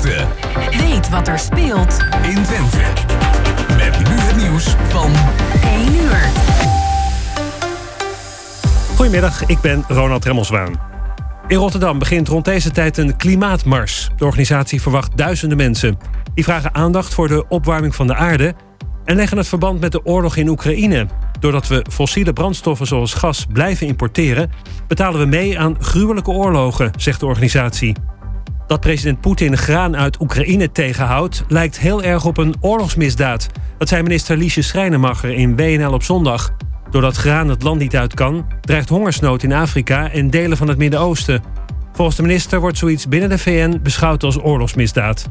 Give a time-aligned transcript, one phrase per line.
[0.00, 0.26] Twente.
[0.70, 2.78] Weet wat er speelt in Twente.
[3.76, 5.10] Met nu het nieuws van
[5.62, 6.30] 1 uur.
[8.96, 10.80] Goedemiddag, ik ben Ronald Remmelswaan.
[11.48, 14.10] In Rotterdam begint rond deze tijd een klimaatmars.
[14.16, 15.98] De organisatie verwacht duizenden mensen.
[16.34, 18.54] Die vragen aandacht voor de opwarming van de aarde
[19.04, 21.06] en leggen het verband met de oorlog in Oekraïne.
[21.40, 24.50] Doordat we fossiele brandstoffen zoals gas blijven importeren,
[24.88, 27.96] betalen we mee aan gruwelijke oorlogen, zegt de organisatie.
[28.66, 33.46] Dat president Poetin graan uit Oekraïne tegenhoudt, lijkt heel erg op een oorlogsmisdaad.
[33.78, 36.54] Dat zei minister Liesje Schrijnemacher in WNL op zondag.
[36.90, 40.78] Doordat graan het land niet uit kan, dreigt hongersnood in Afrika en delen van het
[40.78, 41.42] Midden-Oosten.
[41.92, 45.28] Volgens de minister wordt zoiets binnen de VN beschouwd als oorlogsmisdaad.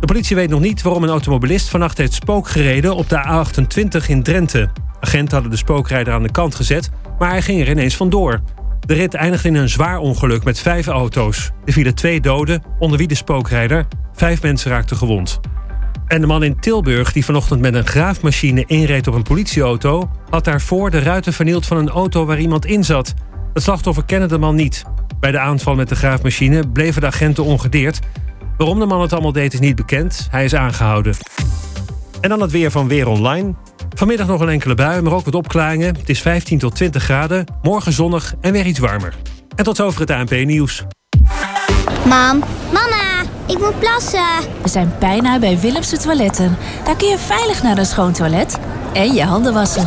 [0.00, 4.06] De politie weet nog niet waarom een automobilist vannacht heeft spook gereden op de A28
[4.06, 4.68] in Drenthe.
[5.00, 8.40] Agenten hadden de spookrijder aan de kant gezet, maar hij ging er ineens vandoor.
[8.86, 11.50] De rit eindigde in een zwaar ongeluk met vijf auto's.
[11.64, 13.86] Er vielen twee doden, onder wie de spookrijder.
[14.12, 15.40] Vijf mensen raakten gewond.
[16.06, 20.10] En de man in Tilburg die vanochtend met een graafmachine inreed op een politieauto...
[20.30, 23.14] had daarvoor de ruiten vernield van een auto waar iemand in zat.
[23.52, 24.84] Het slachtoffer kende de man niet.
[25.20, 28.00] Bij de aanval met de graafmachine bleven de agenten ongedeerd...
[28.56, 30.28] Waarom de man het allemaal deed is niet bekend.
[30.30, 31.14] Hij is aangehouden.
[32.20, 33.54] En dan het weer van Weer Online.
[33.94, 35.96] Vanmiddag nog een enkele bui, maar ook wat opklaringen.
[35.96, 37.44] Het is 15 tot 20 graden.
[37.62, 39.14] Morgen zonnig en weer iets warmer.
[39.54, 40.84] En tot zover het ANP-nieuws.
[42.04, 44.20] Mam, mama, ik moet plassen.
[44.62, 46.56] We zijn bijna bij Willemse Toiletten.
[46.84, 48.58] Daar kun je veilig naar een schoon toilet
[48.92, 49.86] en je handen wassen.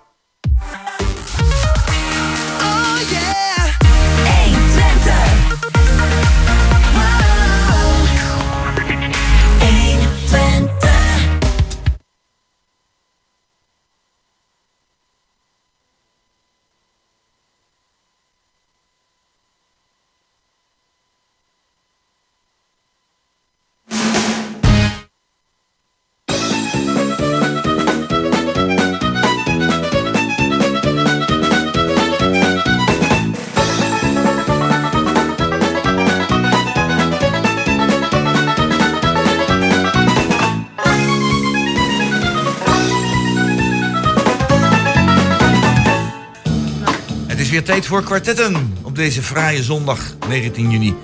[47.63, 50.95] tijd voor kwartetten op deze fraaie zondag 19 juni.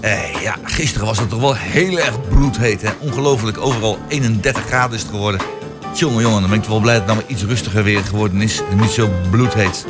[0.00, 2.82] Eh, ja, gisteren was het toch wel heel erg bloedheet.
[2.82, 2.90] Hè?
[2.98, 5.40] Ongelooflijk, overal 31 graden is het geworden.
[5.94, 8.62] Jongen, jongen, dan ben ik wel blij dat het nou iets rustiger weer geworden is.
[8.70, 9.86] En niet zo bloedheet.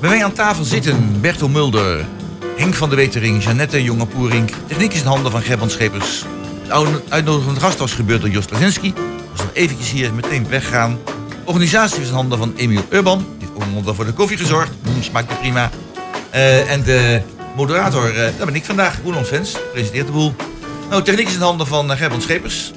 [0.00, 2.06] Bij mij aan tafel zitten Bertel Mulder,
[2.56, 4.50] Henk van de Wetering, Jeannette Jonge Poerink.
[4.66, 6.24] Techniek is in handen van Gerbrand Schepers.
[6.68, 8.94] Het uitnodigende gast was gebeurd door Jos Lazinski.
[9.32, 10.98] Dus nog eventjes hier meteen weggaan.
[11.44, 13.26] Organisatie is in handen van Emiel Urban.
[13.38, 14.70] Die heeft wel voor de koffie gezorgd.
[15.02, 15.70] Smaakt me prima.
[16.30, 17.22] Eh, en de
[17.56, 19.00] moderator, eh, dat ben ik vandaag.
[19.02, 20.34] Roland Vens, presenteert de boel.
[20.90, 22.72] Nou, techniek is in handen van uh, Gerbrand Schepers.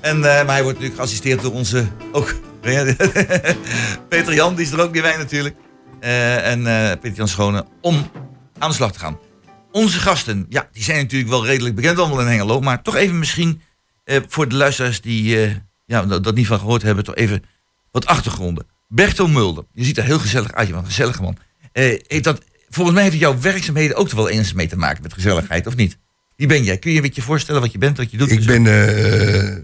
[0.00, 2.34] En, maar hij wordt natuurlijk geassisteerd door onze, ook,
[4.08, 5.56] Peter Jan, die is er ook weer bij natuurlijk.
[6.00, 6.62] En
[7.00, 8.10] Peter Jan Schone, om
[8.58, 9.18] aan de slag te gaan.
[9.72, 12.60] Onze gasten, ja, die zijn natuurlijk wel redelijk bekend allemaal in Hengelo.
[12.60, 13.60] Maar toch even misschien
[14.04, 15.38] voor de luisteraars die
[15.84, 17.44] ja, dat, niet van gehoord hebben, toch even
[17.90, 18.66] wat achtergronden.
[18.88, 21.36] Bertel Mulder, je ziet er heel gezellig uit, je bent een man.
[21.76, 25.12] Eh, dat, volgens mij heeft jouw werkzaamheden ook toch wel eens mee te maken met
[25.12, 25.96] gezelligheid, of niet?
[26.36, 26.78] Wie ben jij?
[26.78, 28.30] Kun je een beetje voorstellen wat je bent, wat je doet?
[28.30, 29.56] Ik ben eh,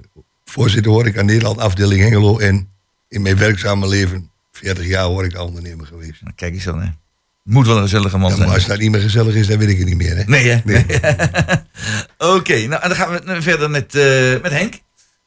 [0.44, 2.68] voorzitter horeca Nederland afdeling Hengelo en
[3.08, 6.22] in mijn werkzame leven 40 jaar horeca ondernemer geweest.
[6.22, 6.88] Nou, Kijk eens dan, hè.
[7.42, 8.48] Moet wel een gezellige man Ja, zijn.
[8.48, 10.16] maar als dat niet meer gezellig is, dan weet ik het niet meer.
[10.16, 10.24] Hè?
[10.24, 10.60] Nee, hè?
[10.64, 10.84] Nee.
[12.36, 14.74] Oké, nou en dan gaan we verder met, eh, met Henk.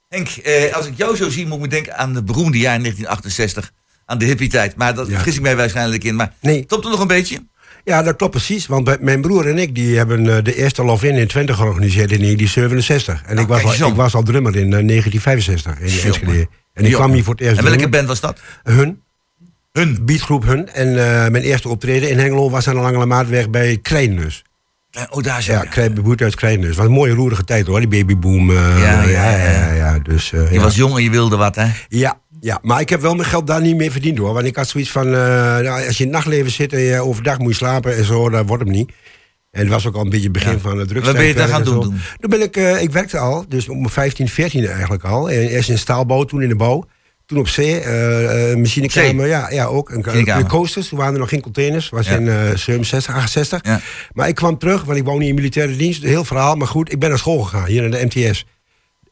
[0.10, 2.80] Henk, eh, als ik jou zo zie, moet ik me denken aan de beroemde jaar
[2.80, 3.74] 1968.
[4.06, 4.76] Aan de hippie-tijd.
[4.76, 5.14] Maar dat Ja.
[5.14, 6.16] vergis ik mij waarschijnlijk in.
[6.16, 6.66] Maar Nee.
[6.66, 7.40] klopt er nog een beetje?
[7.84, 8.68] Ja, dat klopt precies.
[8.68, 12.20] Want mijn broer en ik die hebben eh, de eerste Love-In in Twente georganiseerd in
[12.20, 13.22] 1967.
[13.26, 15.88] En Nou, ik, was kijk eens al, ik was al drummer in eh, 1965 in
[15.88, 16.06] Jongen.
[16.06, 16.48] Enschede.
[16.74, 18.40] En ik kwam hier voor het eerst En welke band was dat?
[18.64, 19.02] Hun,
[19.72, 20.00] Hun.
[20.06, 20.70] beatgroep Hun.
[20.70, 24.44] En eh, mijn eerste optreden in Hengelo was aan de Lange Maatweg bij Krijnus.
[24.92, 25.70] Eh, Oh, daar zijn Ja.
[25.70, 26.68] Krijn, behoed uit Krijnus.
[26.68, 28.50] Het was een mooie roerige tijd hoor, die babyboom.
[28.50, 30.62] eh, Ja, ja, ja, ja, ja, Dus, eh, Je ja.
[30.62, 31.68] was jong en je wilde wat, hè?
[31.88, 34.34] Ja, ja, maar ik heb wel mijn geld daar niet mee verdiend hoor.
[34.34, 37.00] Want ik had zoiets van, eh, nou, als je in het nachtleven zit en je
[37.02, 38.92] overdag moet je slapen en zo, dat wordt hem niet.
[39.52, 40.58] En het was ook al een beetje het begin Ja.
[40.60, 41.06] van de drugs.
[41.06, 42.00] Wat ben je daar gaan doen toen?
[42.20, 45.30] Toen ben ik, eh, ik werkte al, dus om mijn 15, 14 eigenlijk al.
[45.30, 46.86] En eerst in staalbouw, toen in de bouw.
[47.26, 49.90] toen op zee, eh, machinekamer, ja, ja, ook.
[49.90, 51.90] Een, coasters, toen waren er nog geen containers.
[51.90, 52.16] was Ja.
[52.16, 53.60] in eh 67, 68.
[53.64, 53.80] Ja.
[54.14, 56.04] Maar ik kwam terug, want ik woon niet in militaire dienst.
[56.04, 58.46] Heel verhaal, maar goed, ik ben naar school gegaan, hier naar de MTS.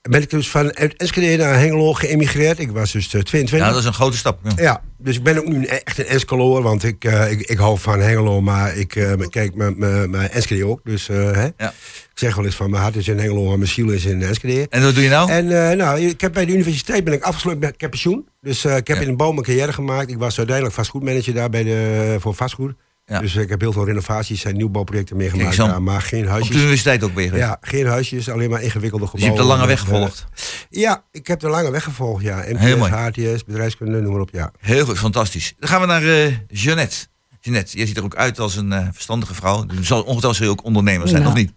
[0.10, 2.60] Ben ik dus van Enschede naar Hengelo geëmigreerd.
[2.60, 3.60] Ik was dus eh, 22.
[3.60, 4.40] Ja, dat is een grote stap.
[4.44, 4.64] Ja.
[4.64, 7.78] Ja, dus ik ben ook nu echt een Enscheloer, want ik, eh, ik, ik hou
[7.80, 10.80] van Hengelo, maar ik eh, kijk, mijn- Enschede ook.
[10.84, 11.44] Dus eh, hè.
[11.58, 11.70] Ja.
[11.70, 14.22] ik zeg wel eens van, mijn hart is in Hengelo, maar mijn ziel is in
[14.22, 14.68] Enschede.
[14.70, 15.30] En wat doe je nou?
[15.32, 18.28] En eh, nou, ik heb bij de universiteit ben ik afgesloten met ik heb pensioen.
[18.42, 19.04] Dus eh, ik heb Ja.
[19.04, 20.10] in een bouw mijn carrière gemaakt.
[20.12, 22.74] Ik was uiteindelijk vastgoedmanager daar bij de, voor vastgoed.
[23.06, 23.20] Ja.
[23.20, 26.56] Dus ik heb heel veel renovaties en nieuwbouwprojecten meegemaakt daar, maar geen Op de huisjes.
[26.56, 27.38] universiteit ook weer.
[27.38, 29.58] Ja, geen huisjes, alleen maar ingewikkelde Dus je gebouwen.
[29.60, 30.26] hebt de lange weg Eh, gevolgd.
[30.70, 32.38] ja, ik heb de lange weg gevolgd, ja.
[32.38, 32.92] MTS, Heel mooi.
[32.92, 34.52] HTS, bedrijfskunde, noem maar op, ja.
[34.60, 35.54] Heel goed, fantastisch.
[35.60, 36.96] Dan gaan we naar eh Jeannette.
[37.42, 39.66] Jeannette, jij ziet er ook uit als een eh, verstandige vrouw.
[39.74, 41.28] Je zal ongetwijfeld zul je ook ondernemer zijn, Ja.
[41.28, 41.54] of niet?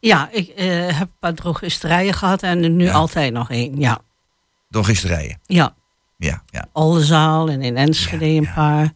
[0.00, 0.66] Ja, ik eh,
[0.98, 2.92] heb een paar drogisterijen gehad en nu Ja.
[2.92, 3.78] altijd nog één.
[3.78, 3.98] Ja,
[4.68, 5.40] Door gisterijen.
[5.46, 5.74] ja.
[6.18, 6.68] Ja, ja.
[6.72, 8.52] Oldenzaal en in Enschede Ja, een ja.
[8.54, 8.92] paar.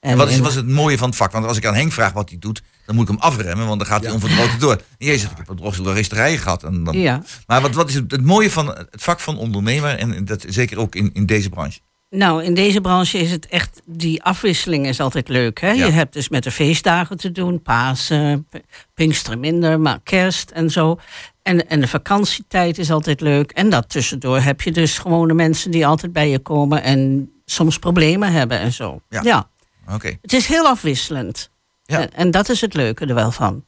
[0.00, 1.32] En wat is, is het mooie van het vak?
[1.32, 3.78] Want als ik aan Henk vraag wat hij doet, dan moet ik hem afremmen, want
[3.78, 4.14] dan gaat hij Ja.
[4.14, 4.72] onverdroten door.
[4.72, 6.62] En jij zegt, ik heb wat drogisterijen gehad.
[6.62, 6.98] En dan...
[6.98, 7.22] Ja.
[7.46, 10.78] Maar wat, wat is het, het mooie van het vak van ondernemer, en dat zeker
[10.78, 11.80] ook in, in deze branche?
[12.10, 15.60] Nou, in deze branche is het echt, die afwisseling is altijd leuk.
[15.60, 15.70] Hè?
[15.70, 15.86] Ja.
[15.86, 18.48] Je hebt dus met de feestdagen te doen, Pasen,
[18.94, 20.98] Pinksteren minder, maar kerst en zo.
[21.42, 23.50] En, en de vakantietijd is altijd leuk.
[23.50, 27.78] En dat tussendoor heb je dus gewone mensen die altijd bij je komen en soms
[27.78, 29.00] problemen hebben en zo.
[29.08, 29.22] Ja.
[29.22, 29.49] ja.
[29.92, 30.18] Oké.
[30.22, 31.50] Het is heel afwisselend.
[31.84, 32.00] Ja.
[32.00, 33.64] En, en dat is het leuke er wel van.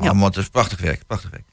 [0.00, 0.12] Ja.
[0.12, 1.44] maar het is prachtig werk, prachtig werk.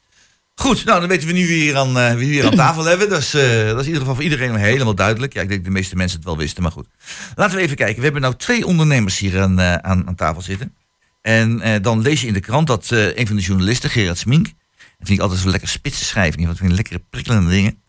[0.55, 3.09] Goed, nou dan weten we nu wie hier aan, eh, wie hier aan tafel hebben.
[3.09, 5.33] Dat is, eh, dat is in ieder geval voor iedereen helemaal duidelijk.
[5.33, 6.87] Ja, ik denk dat de meeste mensen het wel wisten, maar goed.
[7.35, 7.97] Laten we even kijken.
[7.97, 10.75] We hebben nou twee ondernemers hier aan, eh, aan, aan tafel zitten.
[11.21, 14.43] En dan lees je in de krant dat een van de journalisten, Gerard Smink...
[14.45, 14.53] dat
[14.97, 17.81] vind ik altijd zo lekker spitse schrijven, geval, dat vind ik lekkere prikkelende dingen.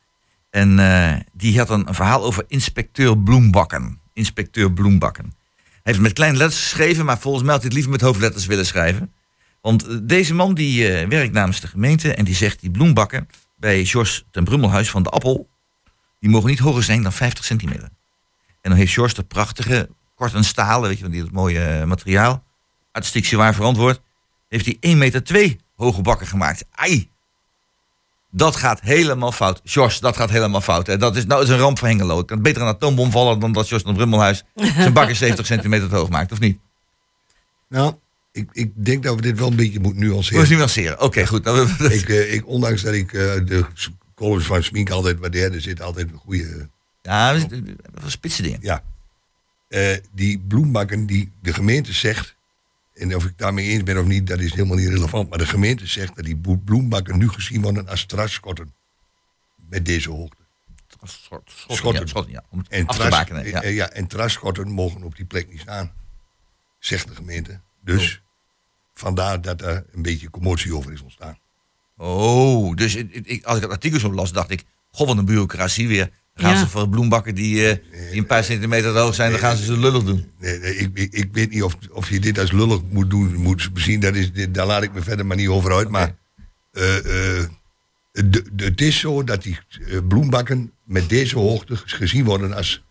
[0.50, 0.76] En
[1.32, 4.00] die had dan een verhaal over inspecteur Bloembakken.
[4.12, 5.34] Inspecteur Bloembakken.
[5.82, 8.00] Hij heeft het met kleine letters geschreven, maar volgens mij had hij het liever met
[8.00, 9.12] hoofdletters willen schrijven.
[9.60, 13.28] Want eh, deze man die eh, werkt namens de gemeente en die zegt die bloembakken
[13.56, 15.48] bij George ten Brummelhuis van de Appel,
[16.18, 17.90] die mogen niet hoger zijn dan 50 centimeter.
[18.60, 21.64] En dan heeft George dat prachtige, kort en stalen, weet je, want die dat mooie
[21.64, 22.44] eh, materiaal,
[22.92, 24.00] artistiek waar verantwoord,
[24.48, 26.64] heeft hij 1 meter 2 hoge bakken gemaakt.
[26.70, 27.11] Ai!
[28.34, 29.60] Dat gaat helemaal fout.
[29.64, 30.86] George, dat gaat helemaal fout.
[30.86, 30.96] Hè.
[30.96, 32.16] Dat is, nou is een ramp voor Hengelo.
[32.16, 35.88] Het kan beter een atoombom vallen dan dat George ten Brummelhuis zijn bakken 70 centimeter
[35.88, 36.58] te hoog maakt, of niet?
[37.68, 37.94] Nou,
[38.32, 40.50] ik, ik denk dat we dit wel een beetje moeten nuanceren.
[40.50, 41.00] nuanceren.
[41.00, 41.44] Oké, goed.
[41.44, 43.64] Nou, we- ik, eh, ik, ondanks dat ik eh, de
[44.14, 46.68] columns van Smink altijd waardeer, er zit altijd een goede...
[47.02, 47.58] Ja, dat is-
[47.92, 48.58] dat was spitse dingen.
[48.62, 48.82] Ja.
[49.68, 52.36] Eh, die bloembakken die de gemeente zegt,
[52.94, 55.28] en of ik daarmee eens ben of niet, dat is helemaal niet relevant.
[55.28, 58.74] Maar de gemeente zegt dat die bloembakken nu gezien worden als terraskotten.
[59.68, 60.36] Met deze hoogte.
[61.04, 62.00] Schot, Schotten.
[62.00, 63.46] Ja, schotten, ja, om het En, af te bakenen.
[63.48, 63.62] Ja.
[63.62, 65.92] eh, ja, en terraskotten mogen op die plek niet staan.
[66.78, 67.60] Zegt de gemeente.
[67.80, 68.22] Dus
[68.94, 71.38] vandaar dat er een beetje commotie over is ontstaan.
[71.96, 74.64] Oh, dus ik, ik- als ik het artikel zo las, dacht ik...
[74.90, 76.10] Goh, wat een bureaucratie weer.
[76.34, 76.58] Gaan Ja.
[76.58, 77.76] ze voor bloembakken die, eh,
[78.10, 79.30] die een paar centimeter hoog zijn...
[79.30, 80.30] dan gaan ze ze lullig doen.
[80.38, 83.34] Nee, nee, ik, ik, ik weet niet of, of je dit als lullig moet doen,
[83.34, 84.00] moet zien.
[84.00, 85.88] Dat is, daar laat ik me verder maar niet over uit.
[85.88, 86.14] Maar
[86.72, 87.48] eh, eh,
[88.12, 89.58] de- de- het is zo dat die
[90.08, 92.84] bloembakken met deze hoogte gezien worden als,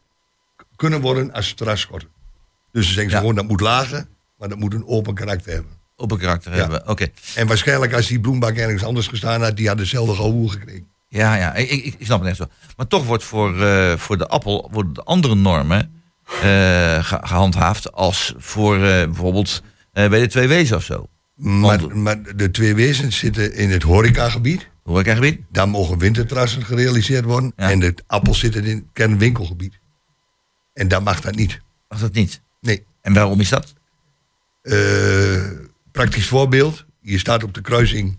[0.76, 2.10] kunnen worden als terraskotten.
[2.72, 3.22] Dus ze zeggen ze Ja.
[3.22, 4.06] gewoon dat moet lager,
[4.38, 5.72] maar dat moet een open karakter hebben.
[5.96, 6.58] Op een karakter Ja.
[6.58, 6.88] hebben.
[6.88, 7.08] Oké.
[7.36, 10.88] En waarschijnlijk als die bloembak ergens anders gestaan had, die had dezelfde gehoor gekregen.
[11.14, 12.46] Ja, ja, ik, ik, ik snap het echt zo.
[12.78, 16.42] Maar toch wordt voor, eh, voor de appel worden de andere normen eh,
[17.04, 17.92] ge- gehandhaafd...
[17.92, 19.64] als voor eh, bijvoorbeeld
[19.94, 21.08] bij de twee wezen of zo.
[21.36, 24.70] Maar, maar de twee wezens zitten in het horecagebied.
[24.84, 25.40] Weer?
[25.50, 27.54] Daar mogen winterterrassen gerealiseerd worden.
[27.56, 27.70] Ja.
[27.70, 29.80] En de appels zitten in het kernwinkelgebied.
[30.74, 31.62] En daar mag dat niet.
[31.90, 32.42] Mag dat niet?
[32.62, 32.86] Nee.
[33.02, 33.74] En waarom is dat?
[35.92, 36.86] Praktisch voorbeeld.
[37.02, 38.18] Je staat op de kruising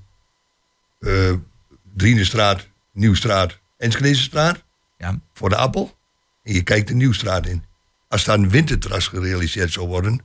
[1.97, 4.63] Drienestraat, Nieuwstraat, Enschedestraat.
[4.99, 5.21] Ja.
[5.33, 5.97] Voor de appel.
[6.43, 7.65] En je kijkt de Nieuwstraat in.
[8.09, 10.21] Als daar een winterterras gerealiseerd zou worden...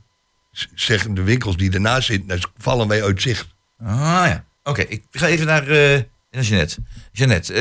[0.74, 2.28] zeggen de winkels die ernaast zitten...
[2.28, 3.46] dan vallen wij uit zicht.
[3.78, 4.82] Ah ja, oké.
[4.82, 6.76] Ik ga even naar, eh naar Jeannette.
[7.12, 7.60] Jeannette, eh,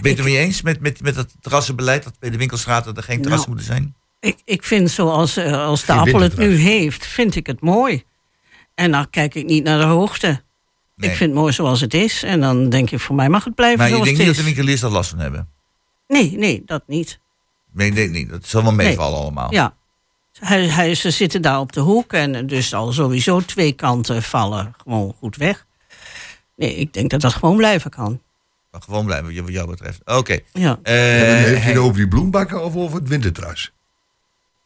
[0.00, 2.04] ben je het er mee eens met, met, met het terrassenbeleid...
[2.04, 3.94] dat bij de winkelstraten er geen terrassen Nou, moeten zijn?
[4.20, 7.60] Ik, ik vind zoals eh, als de Geen appel het nu heeft, vind ik het
[7.60, 8.02] mooi.
[8.74, 10.42] En dan kijk ik niet naar de hoogte.
[10.96, 11.10] Nee.
[11.10, 12.22] Ik vind het mooi zoals het is.
[12.22, 14.36] En dan denk ik, voor mij mag het blijven Maar je zoals denkt niet het
[14.36, 14.56] dat de is.
[14.56, 15.48] winkeliers daar last van hebben?
[16.08, 17.20] Nee, nee, dat niet.
[17.72, 18.26] Nee, nee, nee.
[18.26, 19.52] Dat zal wel meevallen allemaal.
[19.52, 19.74] Ja.
[20.38, 24.74] Hij, hij, ze zitten daar op de hoek en dus al sowieso twee kanten vallen
[24.82, 25.66] gewoon goed weg.
[26.56, 28.20] Nee, ik denk dat dat gewoon blijven kan.
[28.70, 30.00] Mag gewoon blijven, wat jou betreft.
[30.04, 30.38] Oké.
[30.52, 30.78] Ja.
[30.82, 33.72] Eh, Heeft je het over die bloembakken of over het wintertras?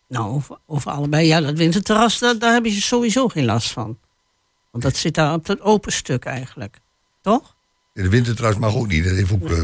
[0.08, 1.26] Nou, over, over allebei.
[1.26, 3.98] Ja, dat winterterras, daar, daar heb je sowieso geen last van.
[4.76, 6.76] Want dat zit daar op het open stuk eigenlijk.
[7.22, 7.54] Toch?
[7.92, 9.04] De wintertras mag ook niet.
[9.04, 9.50] Dat heeft ook...
[9.50, 9.56] eh,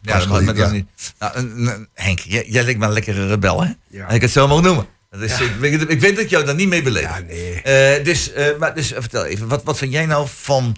[0.00, 0.70] ja, dat mag geleden, dat ja.
[0.72, 0.86] niet.
[1.18, 3.72] Nou, Henk, jij, jij lijkt me een lekkere rebel, hè?
[3.88, 4.08] Ja.
[4.08, 4.86] En ik het zo mag noemen.
[5.10, 7.02] Dat is, ik, weet, ik weet dat ik jou daar niet mee beleef.
[7.02, 7.62] Ja, nee.
[7.62, 10.76] Eh, dus, eh, maar, dus eh, vertel even, wat, wat vind jij nou van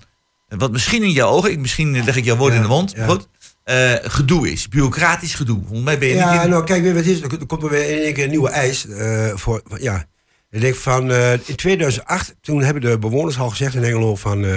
[0.48, 2.92] wat misschien in jouw ogen, ik, misschien leg ik jouw woorden Ja, in de mond,
[2.96, 3.06] ja.
[3.06, 3.28] goed,
[3.64, 5.58] eh, gedoe is, bureaucratisch gedoe.
[5.60, 7.38] Volgens mij ben je Ja, niet in- nou kijk, weet je wat is?
[7.40, 8.86] Er komt er weer in één keer een nieuwe eis.
[8.86, 9.78] eh, voor, van-
[10.56, 14.44] Ik denk van, eh, in 2008, toen hebben de bewoners al gezegd in Engelo van
[14.44, 14.54] eh,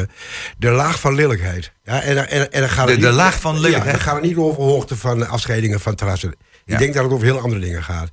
[0.57, 1.71] de laag van lelijkheid.
[1.83, 3.85] Ja, en, en, en dan gaat De- het de niet- laag van lelijkheid?
[3.85, 6.35] Ja, dan gaat het niet over hoogte van afscheidingen van terrassen.
[6.65, 6.73] Ja.
[6.73, 8.11] Ik denk dat het over heel andere dingen gaat.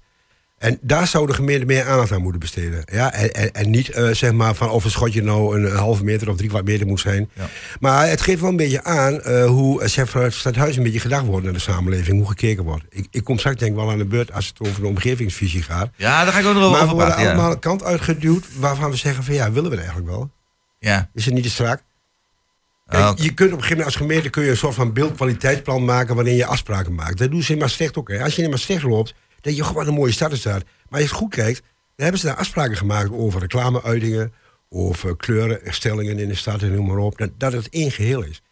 [0.59, 2.83] En daar zou de gemeente meer aandacht aan moeten besteden.
[2.93, 3.13] Ja?
[3.13, 6.29] En, en, en niet eh, zeg maar van of een schotje nou een, halve meter
[6.29, 7.31] of drie kwart meter moet zijn.
[7.33, 7.49] Ja.
[7.81, 11.01] Maar het geeft wel een beetje aan eh, hoe eh, vanuit het stadhuis een beetje
[11.01, 12.85] gedacht wordt naar de samenleving, hoe gekeken wordt.
[12.89, 15.63] Ik, ik kom straks denk ik wel aan de beurt als het over de omgevingsvisie
[15.63, 15.91] gaat.
[15.97, 17.53] Ja, daar ga ik ook nog wel Maar we over worden allemaal Ja.
[17.53, 20.31] een kant uitgeduwd waarvan we zeggen van ja, willen we het eigenlijk wel?
[20.79, 21.11] Ja.
[21.15, 21.83] Is het niet te strak?
[22.89, 24.93] Kijk, Ah, je kunt op een gegeven moment als gemeente kun je een soort van
[24.93, 27.19] beeldkwaliteitsplan maken waarin je afspraken maakt.
[27.19, 28.09] Dat doen ze in Maastricht ook.
[28.09, 28.23] Hè.
[28.23, 30.63] Als je in Maastricht loopt, denk je gewoon een mooie stad is daar.
[30.89, 34.33] Maar als je het goed kijkt, dan hebben ze daar afspraken gemaakt over reclameuitingen,
[34.71, 37.19] over kleurenstellingen in de stad en noem maar op.
[37.19, 38.43] Dat, dat het één geheel is.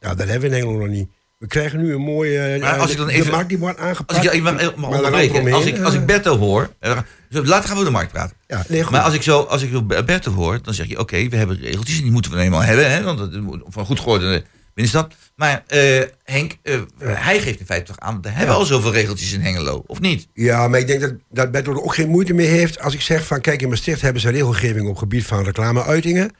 [0.00, 1.08] Nou, dat hebben we in Nederland nog niet.
[1.38, 2.38] We krijgen nu een mooie.
[2.38, 4.24] eh, Maar als ik dan de, even- de markt die wordt Als aangepakt.
[4.24, 6.98] ik, ik maar eromheen, Als ik, als eh, ik Berto hoor, eh,
[7.30, 8.36] zo, later gaan we de markt praten.
[8.46, 8.84] Ja, nee.
[8.90, 12.02] Maar als ik zo, als ik Berto hoor, dan zeg je, oké, we hebben regeltjes,
[12.02, 15.14] die moeten we eenmaal hebben, hè, want moet van goed geordende binnenstad.
[15.36, 19.32] Maar eh, Henk, eh, hij geeft in feite toch aan, we hebben al zoveel regeltjes
[19.32, 20.28] in Hengelo, of niet?
[20.32, 23.26] Ja, maar ik denk dat, dat er ook geen moeite mee heeft als ik zeg
[23.26, 26.30] van kijk in Maastricht hebben ze regelgeving op gebied van reclameuitingen.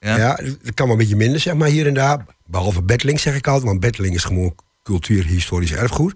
[0.00, 0.16] Ja.
[0.16, 2.24] Ja, dat kan wel een beetje minder zeg maar hier en daar.
[2.46, 6.14] Behalve Betteling zeg ik altijd, want Betteling is gewoon cultuurhistorisch erfgoed.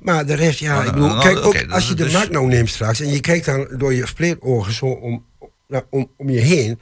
[0.00, 2.12] Maar de rest, ja, Oh, ik bedoel, nou, kijk oké, ook als je de dus-
[2.12, 5.24] markt nou neemt straks en je kijkt dan door je spleetogen zo om,
[5.68, 6.80] nou, om, om je heen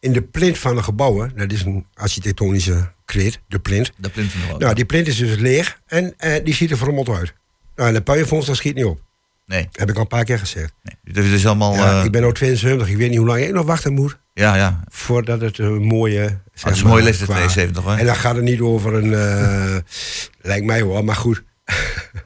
[0.00, 3.90] in de plint van de gebouwen, dat is een architectonische kreet, de plint.
[3.96, 6.76] Dat plint van de Nou, die plint is dus leeg en eh, die ziet er
[6.76, 7.34] verrommeld uit.
[7.76, 9.00] Nou, en de puienfonds, dat schiet niet op.
[9.46, 10.72] Nee, Heb ik al een paar keer gezegd.
[10.82, 11.74] nee, dat is allemaal...
[11.74, 14.18] Ja, eh, ik ben nu 72, ik weet niet hoe lang ik nog wachten moet.
[14.34, 14.84] ja, ja.
[14.88, 16.24] Voordat het een mooie.
[16.24, 16.30] Ah,
[16.64, 17.92] dat is een mooie qua- 72 hoor.
[17.92, 19.14] En dan gaat het niet over een.
[19.14, 19.76] eh,
[20.50, 21.42] lijkt mij hoor, maar goed.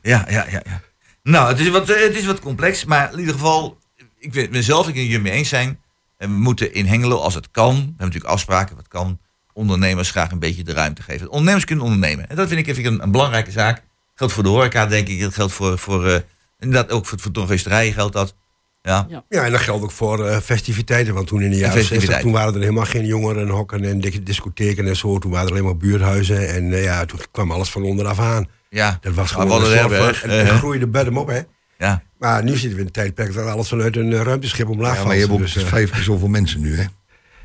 [0.02, 0.60] Ja, ja, ja.
[0.64, 0.80] ja.
[1.22, 3.78] Nou, het is, wat, het is wat complex, maar in ieder geval,
[4.18, 5.78] ik weet mezelf, ik kan het jullie mee eens zijn.
[6.22, 9.18] En we moeten in Hengelo, als het kan, we hebben natuurlijk afspraken, wat kan,
[9.52, 11.28] ondernemers graag een beetje de ruimte geven.
[11.30, 12.28] Ondernemers kunnen ondernemen.
[12.28, 13.82] En dat vind ik, vind ik een, een belangrijke zaak.
[14.14, 15.20] Geldt voor de horeca, denk ik.
[15.20, 16.20] Dat geldt voor, voor eh,
[16.58, 18.34] inderdaad ook voor, voor toeristerijen geldt dat.
[18.82, 19.06] Ja.
[19.28, 19.44] Ja.
[19.44, 21.14] En dat geldt ook voor eh, festiviteiten.
[21.14, 22.30] Want toen in de jaren 60, festiviteiten.
[22.30, 25.18] toen waren er helemaal geen jongerenhokken en discotheken en zo.
[25.18, 26.48] Toen waren er alleen maar buurthuizen.
[26.48, 28.48] En eh, ja, toen kwam alles van onderaf aan.
[28.68, 31.40] Ja, Dat was gewoon een soort de van, eh, het groeide bed op, hè.
[31.86, 32.02] Ja.
[32.18, 35.04] Maar nu zitten we in een tijdperk dat alles vanuit een eh, ruimteschip omlaag Ja,
[35.04, 35.52] maar je hebt ook valt.
[35.54, 36.84] Dus, eh, vijf keer zoveel mensen nu, hè?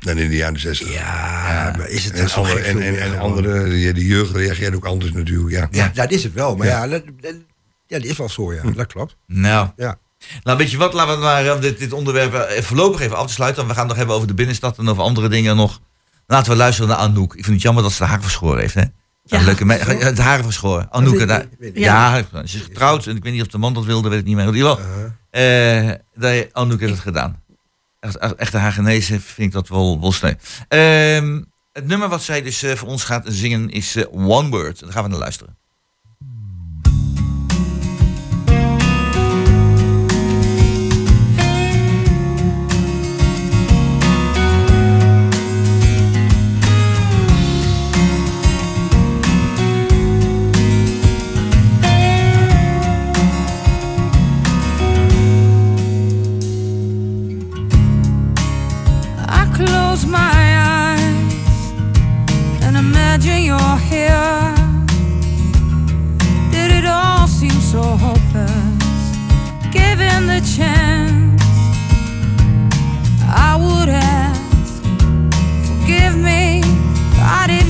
[0.00, 0.92] Dan in de jaren 60.
[0.92, 5.12] ja, maar is het En, andere, en, veel en, andere, de jeugd reageert ook anders
[5.12, 5.68] natuurlijk, ja.
[5.70, 5.90] Ja.
[5.94, 6.56] Dat is het wel.
[6.56, 6.84] Maar Ja.
[6.84, 7.34] ja, dat, dat-
[7.86, 8.62] ja, dat is wel zo, ja.
[8.76, 9.16] Dat klopt.
[9.26, 9.98] Nou, Ja.
[10.42, 10.92] Nou, weet je wat?
[10.92, 13.58] Laten we maar eh, dit, dit onderwerp eh, voorlopig even af te sluiten.
[13.66, 15.80] Want we gaan het nog hebben over de binnenstad en over andere dingen nog.
[16.26, 17.34] Laten we luisteren naar Anouk.
[17.34, 18.82] Ik vind het jammer dat ze de haar verschoren heeft, hè?
[19.30, 20.92] Ja, leuke me- het haar verschoren.
[20.92, 23.06] Anouk, daar- ja, ze is getrouwd.
[23.06, 24.46] En ik weet niet of de man dat wilde, weet ik niet meer.
[24.46, 24.84] In ieder geval,
[25.32, 25.90] Uh-huh.
[26.40, 27.42] eh, Anouk heeft het gedaan.
[28.00, 30.32] Echt, echt, echt haar genezen vind ik dat wel, wel sneu.
[30.68, 31.42] Ehm,
[31.72, 34.80] het nummer wat zij dus eh, voor ons gaat zingen is eh, One Word.
[34.80, 35.56] Daar gaan we naar luisteren.
[63.80, 64.54] here?
[66.50, 69.16] Did it all seem so hopeless?
[69.72, 71.42] Given the chance,
[73.24, 74.82] I would ask,
[75.68, 76.62] forgive me,
[77.20, 77.67] I didn't.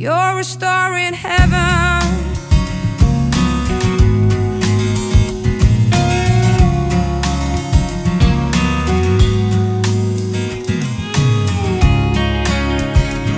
[0.00, 2.00] You're a star in heaven.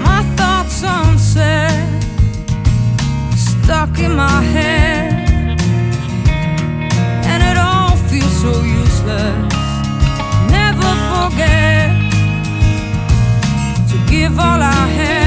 [0.04, 2.04] My thoughts unsaid,
[3.35, 5.59] stuck in my head,
[7.26, 9.52] and it all feels so useless.
[10.49, 11.90] Never forget
[13.90, 15.22] to give all I had.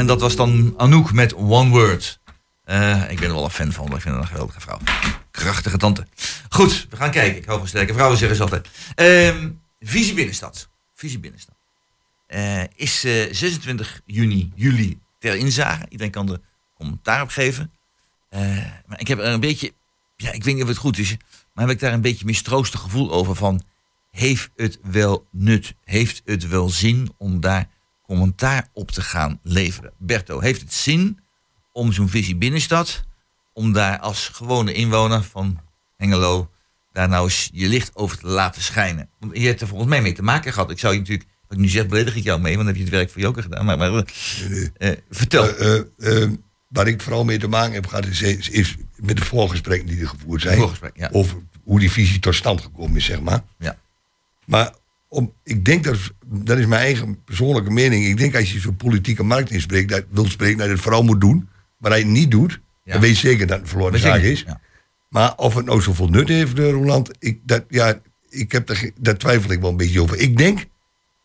[0.00, 2.20] En dat was dan Anouk met One Word.
[2.64, 4.78] Eh, ik ben er wel een fan van, ik vind haar een geweldige vrouw.
[5.30, 6.06] Krachtige tante.
[6.48, 7.36] Goed, we gaan kijken.
[7.36, 8.68] Ik hou van sterke vrouwen, zeggen ze altijd.
[8.94, 10.68] Ehm, Visie Binnenstad.
[10.94, 11.54] Visie Binnenstad.
[12.26, 15.86] Eh, is eh, 26 juni, juli ter inzage.
[15.88, 16.40] Iedereen kan er
[16.74, 17.70] commentaar op geven.
[18.28, 18.40] Eh,
[18.86, 19.72] maar ik heb er een beetje,
[20.16, 21.16] ja, ik weet niet of het goed is,
[21.52, 23.62] maar heb ik daar een beetje mistroostig gevoel over van,
[24.10, 25.74] heeft het wel nut?
[25.84, 27.68] Heeft het wel zin om daar
[28.10, 29.92] commentaar op te gaan leveren?
[29.98, 31.18] Berto, heeft het zin
[31.72, 33.04] om zo'n visie binnenstad,
[33.52, 35.60] om daar als gewone inwoner van
[35.96, 36.50] Hengelo,
[36.92, 39.08] daar nou eens je licht over te laten schijnen?
[39.18, 40.70] Want je hebt er volgens mij mee te maken gehad.
[40.70, 42.76] Ik zou je natuurlijk, wat ik nu zeg, beledig ik jou mee, want dan heb
[42.76, 43.64] je het werk voor Joker gedaan.
[43.64, 44.04] Maar, maar
[44.78, 45.56] eh, vertel.
[45.56, 46.30] Eh, eh, eh,
[46.68, 50.00] waar ik vooral mee te maken heb gehad, is, is, is met de voorgesprekken die
[50.00, 50.70] er gevoerd zijn.
[50.94, 51.08] Ja.
[51.12, 53.42] Over hoe die visie tot stand gekomen is, zeg maar.
[53.58, 53.78] Ja.
[54.44, 54.74] Maar
[55.10, 55.96] om, ik denk dat,
[56.26, 58.04] dat is mijn eigen persoonlijke mening.
[58.06, 61.02] Ik denk als je zo'n politieke markt inspreekt, dat wil spreken dat je het vooral
[61.02, 61.48] moet doen.
[61.78, 62.92] Maar hij het niet doet, Ja.
[62.92, 64.42] dan weet je zeker dat het een verloren zaak zeker, is.
[64.46, 64.60] ja.
[65.08, 69.16] Maar of het nou zoveel nut heeft, eh, Roland, ik, dat, ja, ik heb daar
[69.16, 70.16] twijfel ik wel een beetje over.
[70.18, 70.64] Ik denk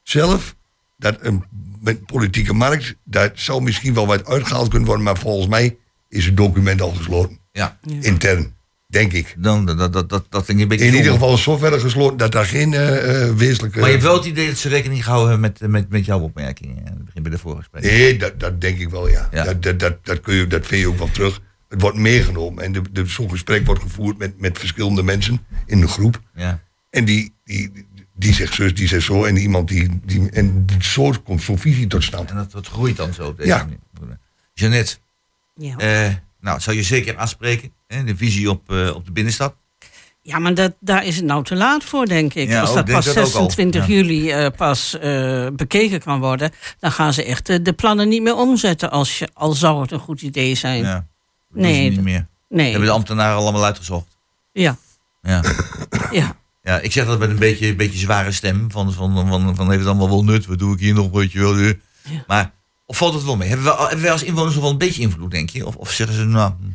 [0.03, 0.55] zelf
[0.97, 1.43] dat een
[1.81, 5.77] met politieke markt, daar zou misschien wel wat uitgehaald kunnen worden, maar volgens mij
[6.09, 7.39] is het document al gesloten.
[7.51, 7.79] Ja.
[8.01, 8.54] Intern,
[8.95, 9.36] denk ik.
[9.38, 12.45] Dan, dat, dat, dat, dat een beetje In ieder geval is zover gesloten dat daar
[12.45, 13.77] geen eh eh, wezenlijke...
[13.79, 16.19] Maar je hebt wel het idee dat ze rekening gehouden hebben met, met, met jouw
[16.19, 16.77] opmerkingen.
[16.77, 17.84] aan het begin bij de voorgesprek.
[17.84, 19.29] Nee, dat, dat denk ik wel, ja.
[19.31, 19.43] Ja.
[19.43, 21.41] Dat, dat, dat, dat, kun je, dat vind je ook wel terug.
[21.69, 25.81] Het wordt meegenomen en de, de, zo'n gesprek wordt gevoerd met, met verschillende mensen in
[25.81, 26.21] de groep.
[26.36, 26.60] Ja.
[26.89, 27.71] En die, die,
[28.15, 29.23] die zegt zus, die zegt zo.
[29.23, 29.99] En iemand die.
[30.05, 32.29] die en zo komt zo'n visie tot stand.
[32.29, 33.58] En dat, dat groeit dan zo op deze Ja.
[33.58, 34.17] manier.
[34.53, 34.95] Jeannette,
[35.55, 35.77] Ja.
[35.77, 36.13] eh,
[36.45, 39.55] nou, zou je zeker aanspreken, hè, de visie op, eh, op de binnenstad?
[40.21, 42.47] Ja, maar dat, daar is het nou te laat voor, denk ik.
[42.49, 43.29] Ja, Als dat pas dat ook al.
[43.29, 43.93] 26 Ja.
[43.93, 48.36] juli eh, pas eh, bekeken kan worden, dan gaan ze echt de plannen niet meer
[48.36, 50.84] omzetten, als je, al zou het een goed idee zijn.
[50.84, 51.08] Ja.
[51.53, 52.27] Nee, niet meer.
[52.49, 52.69] nee.
[52.69, 54.17] Hebben de ambtenaren allemaal uitgezocht.
[54.51, 54.77] Ja,
[55.21, 55.41] Ja.
[56.12, 56.36] ja.
[56.62, 58.71] ja, ik zeg dat met een beetje, een beetje zware stem.
[58.71, 60.45] Van, van, van, van heeft het allemaal wel nut?
[60.45, 61.12] Wat doe ik hier nog?
[61.12, 61.73] Weet je wel.
[62.27, 62.51] Maar,
[62.85, 63.47] of valt het wel mee?
[63.49, 65.65] Hebben we, hebben wij als inwoners nog wel een beetje invloed, denk je?
[65.65, 66.51] Of, of zeggen ze, nou...
[66.59, 66.69] hm,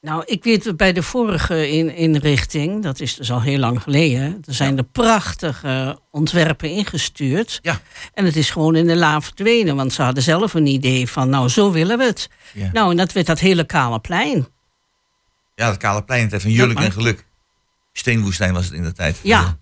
[0.00, 4.42] Nou, ik weet bij de vorige in, inrichting, dat is dus al heel lang geleden,
[4.46, 7.58] er zijn er prachtige ontwerpen ingestuurd.
[7.62, 7.80] Ja.
[8.14, 11.28] En het is gewoon in de la verdwenen, want ze hadden zelf een idee van,
[11.28, 12.28] nou, zo willen we het.
[12.52, 12.70] Ja.
[12.72, 14.46] Nou, en dat werd dat hele kale plein.
[15.54, 17.26] Ja, dat kale plein, het heeft Jurk maar- en geluk.
[17.92, 19.18] Steenwoestijn was het in de tijd.
[19.22, 19.58] Ja,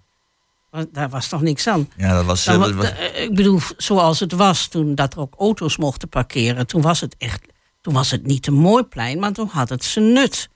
[0.92, 1.90] daar was toch niks aan.
[1.96, 2.44] Ja, dat was...
[2.44, 6.08] Dan eh, dat was- ik bedoel, zoals het was toen dat er ook auto's mochten
[6.08, 6.66] parkeren.
[6.66, 7.44] Toen was het echt,
[7.80, 10.48] toen was het niet een mooi plein, maar toen had het zijn nut.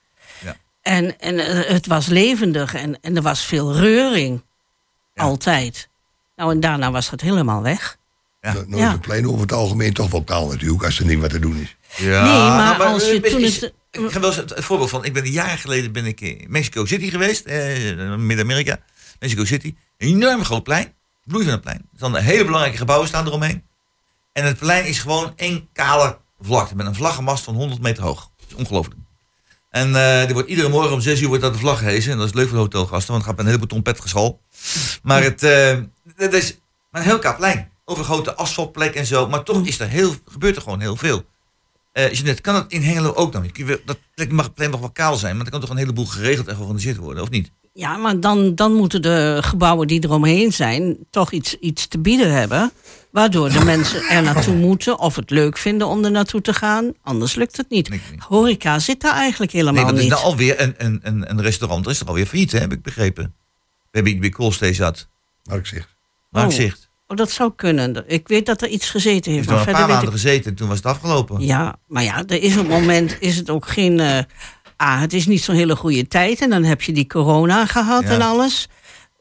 [0.45, 0.57] Ja.
[0.83, 4.43] En, en eh, het was levendig en, en er was veel reuring.
[5.15, 5.89] Altijd.
[6.37, 7.97] Nou, en daarna was het helemaal weg.
[8.41, 8.97] Nou, nou Ja.
[8.99, 11.77] plein over het algemeen toch wel kaal natuurlijk, als er niet wat te doen is.
[11.97, 14.51] Ja, Nee, maar nou, als eh, je toen is- het- Ik ga wel eens het,
[14.51, 15.05] het voorbeeld van.
[15.05, 17.45] Ik ben een jaar geleden ben ik in Mexico City geweest.
[17.45, 18.79] Eh, Midden-Amerika.
[19.19, 19.75] Mexico City.
[19.99, 20.95] Een enorm groot plein.
[21.25, 21.79] Bloei van het plein.
[21.79, 23.65] Er staan hele belangrijke gebouwen staan eromheen.
[24.33, 26.77] En het plein is gewoon één kale vlakte.
[26.77, 28.31] Met een vlaggenmast van 100 meter hoog.
[28.37, 29.01] Dat is ongelooflijk.
[29.71, 32.13] En er wordt iedere morgen om 6 uur wordt dat de vlag gehezen.
[32.13, 33.13] En dat is leuk voor de hotelgasten.
[33.13, 34.41] Want het gaat met een heleboel trompetgeschal.
[35.03, 35.41] Maar het,
[36.17, 36.59] het is
[36.91, 37.71] maar een heel kaal plein.
[37.85, 39.29] Over grote asfaltplek en zo.
[39.29, 41.25] Maar toch is er heel, gebeurt er gewoon heel veel.
[41.93, 43.43] Eh Jeanette, kan dat in Hengelo ook dan?
[43.43, 43.81] niet?
[44.15, 46.55] Dat mag, plein mag wel kaal zijn, maar er kan toch een heleboel geregeld en
[46.55, 47.51] georganiseerd worden, of niet?
[47.77, 52.33] Ja, maar dan, dan moeten de gebouwen die eromheen zijn toch iets, iets te bieden
[52.33, 52.73] hebben.
[53.11, 56.93] Waardoor de mensen er naartoe moeten of het leuk vinden om er naartoe te gaan.
[57.03, 57.91] Anders lukt het niet.
[58.19, 60.11] Horeca zit daar eigenlijk helemaal nee, dat is niet.
[60.11, 61.87] nou alweer een, een, een, een restaurant.
[61.87, 63.35] Is er alweer failliet, hè, heb ik begrepen.
[63.91, 65.09] We hebben bij Koolstee zat.
[65.45, 65.89] Marktzicht.
[66.31, 66.89] Marktzicht.
[67.09, 68.05] Oh, dat zou kunnen.
[68.07, 69.45] Ik weet dat er iets gezeten heeft.
[69.47, 70.21] Er Maar een verder paar maanden ik...
[70.21, 71.41] gezeten en toen was het afgelopen.
[71.41, 74.01] Ja, maar ja, er is op het moment is het ook geen.
[74.01, 74.19] eh,
[74.77, 76.41] ah, het is niet zo'n hele goede tijd.
[76.41, 78.09] En dan heb je die corona gehad Ja.
[78.09, 78.69] en alles.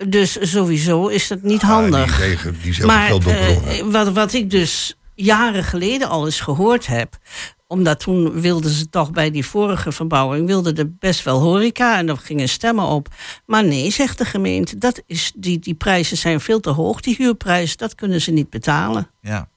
[0.08, 2.22] Dus sowieso is dat niet Ah, handig.
[2.62, 7.18] die maar eh, wat, wat ik dus jaren geleden al eens gehoord heb.
[7.68, 10.48] Omdat toen wilden ze toch bij die vorige verbouwing.
[10.48, 11.98] wilden er best wel horeca.
[11.98, 13.08] En er gingen stemmen op.
[13.46, 14.78] Maar nee, zegt de gemeente.
[14.78, 17.02] Dat is, die, die prijzen zijn veel te hoog.
[17.02, 19.10] Die huurprijs, dat kunnen ze niet betalen.
[19.22, 19.50] Ja,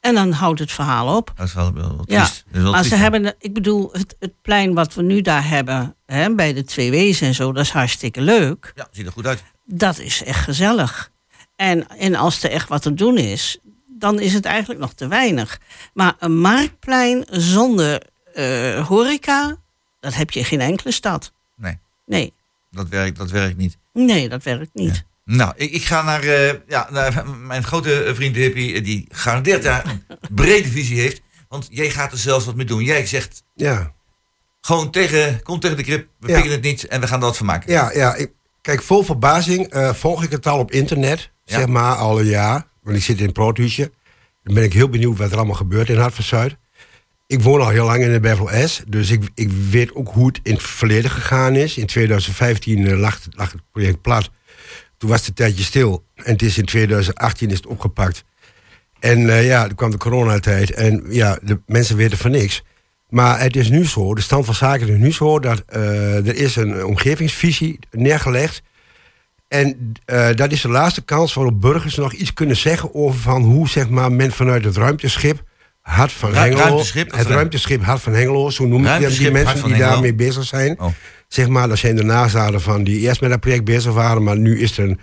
[0.00, 1.32] En dan houdt het verhaal op.
[1.36, 2.44] dat is wel, wel, Ja, triest.
[2.52, 5.94] Is wel maar ze hebben, ik bedoel, het, het plein wat we nu daar hebben,
[6.06, 8.72] hè, bij de twee W's en zo, dat is hartstikke leuk.
[8.74, 9.42] Ja, ziet er goed uit.
[9.64, 11.10] Dat is echt gezellig.
[11.56, 15.08] En, en als er echt wat te doen is, dan is het eigenlijk nog te
[15.08, 15.58] weinig.
[15.94, 18.02] Maar een marktplein zonder
[18.34, 19.56] eh, horeca,
[20.00, 21.32] dat heb je in geen enkele stad.
[21.56, 22.32] Nee, Nee,
[22.70, 23.76] dat werkt, dat werkt niet.
[23.92, 25.04] nee dat werkt niet.
[25.26, 29.62] Nou, ik, ik ga naar, eh, ja, naar mijn grote vriend Hippie, eh, die garandeerd
[29.62, 30.02] daar een
[30.34, 31.20] brede visie heeft.
[31.48, 32.82] Want jij gaat er zelfs wat mee doen.
[32.84, 33.92] Jij zegt Ja,
[34.60, 36.34] gewoon tegen, kom tegen de grip, we Ja.
[36.34, 37.72] pikken het niet en we gaan er wat van maken.
[37.72, 41.58] ja, ja ik, kijk, vol verbazing eh, volg ik het al op internet, Ja.
[41.58, 42.66] zeg maar al een jaar.
[42.82, 43.92] Want ik zit in Proothuisje.
[44.42, 46.56] Dan ben ik heel benieuwd wat er allemaal gebeurt in Hart van Zuid.
[47.26, 50.26] Ik woon al heel lang in de Bevel S, dus ik, ik weet ook hoe
[50.26, 51.76] het in het verleden gegaan is.
[51.76, 54.30] In 2015 eh, lag, lag het project plat.
[54.98, 56.04] Toen was het een tijdje stil.
[56.14, 58.24] En het is in 2018 is het opgepakt.
[59.00, 60.70] En eh, ja, toen kwam de coronatijd.
[60.70, 62.62] En ja, de mensen weten van niks.
[63.08, 65.38] Maar het is nu zo, de stand van zaken is nu zo...
[65.38, 68.62] dat eh, er is een omgevingsvisie neergelegd.
[69.48, 72.94] En eh, dat is de laatste kans waarop burgers nog iets kunnen zeggen...
[72.94, 75.44] over van hoe zeg maar, men vanuit het ruimteschip...
[75.80, 79.64] Hart van Ru- Hengelo, ruimteschip, het ruimteschip Hart van Hengelo, zo noem ik die, mensen
[79.64, 80.80] die daarmee bezig zijn.
[80.80, 80.92] Oh.
[81.28, 84.38] Zeg maar, dat zijn de nazaden van die eerst met dat project bezig waren, maar
[84.38, 84.98] nu is er een,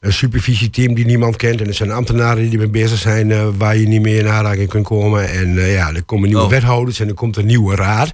[0.00, 1.60] een supervisieteam die niemand kent.
[1.60, 4.68] En er zijn ambtenaren die mee bezig zijn eh, waar je niet meer in aanraking
[4.68, 5.28] kunt komen.
[5.28, 6.50] En eh, ja, er komen nieuwe Oh.
[6.50, 8.12] wethouders en er komt een nieuwe raad.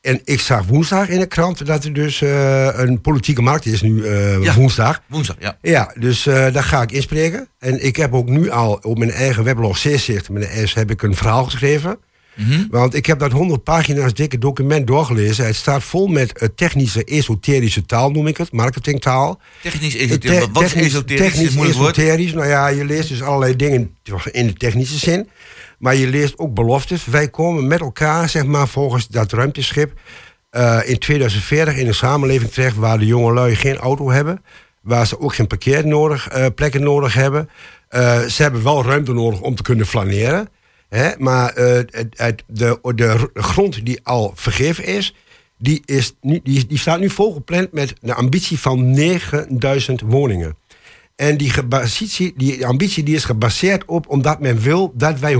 [0.00, 3.82] En ik zag woensdag in de krant dat er dus eh, een politieke markt is
[3.82, 4.54] nu eh, Ja.
[4.54, 5.02] woensdag.
[5.06, 5.58] Woensdag, ja.
[5.62, 7.48] Ja, dus eh, daar ga ik inspreken.
[7.58, 10.90] En ik heb ook nu al op mijn eigen weblog Zeerzicht, met een S, heb
[10.90, 11.98] ik een verhaal geschreven.
[12.48, 12.64] Mhm.
[12.70, 15.46] Want ik heb dat 100 pagina's dikke document doorgelezen.
[15.46, 19.40] Het staat vol met eh, technische, esoterische taal, noem ik het, marketingtaal.
[19.62, 20.40] Technisch Eh, esoterisch.
[20.44, 21.26] te- Wat is esoterisch?
[21.26, 21.68] is Technisch, woord.
[21.68, 22.32] esoterisch.
[22.32, 23.96] Nou ja, je leest dus allerlei dingen
[24.32, 25.28] in de technische zin.
[25.78, 27.04] Maar je leest ook beloftes.
[27.04, 29.92] Wij komen met elkaar, zeg maar, volgens dat ruimteschip...
[30.50, 34.42] eh, in 2040 in een samenleving terecht waar de jongelui geen auto hebben.
[34.80, 37.48] Waar ze ook geen parkeerplekken nodig, plekken nodig hebben.
[38.28, 40.48] Ze hebben wel ruimte nodig om te kunnen flaneren.
[40.90, 41.10] Hè?
[41.18, 45.14] Maar eh, het, het- de, de grond die al vergeven is...
[45.62, 50.56] Die, is nu, die, die staat nu volgepland met de ambitie van 9000 woningen.
[51.16, 55.34] En die, gebaseerd- die ambitie die is gebaseerd op omdat men wil dat wij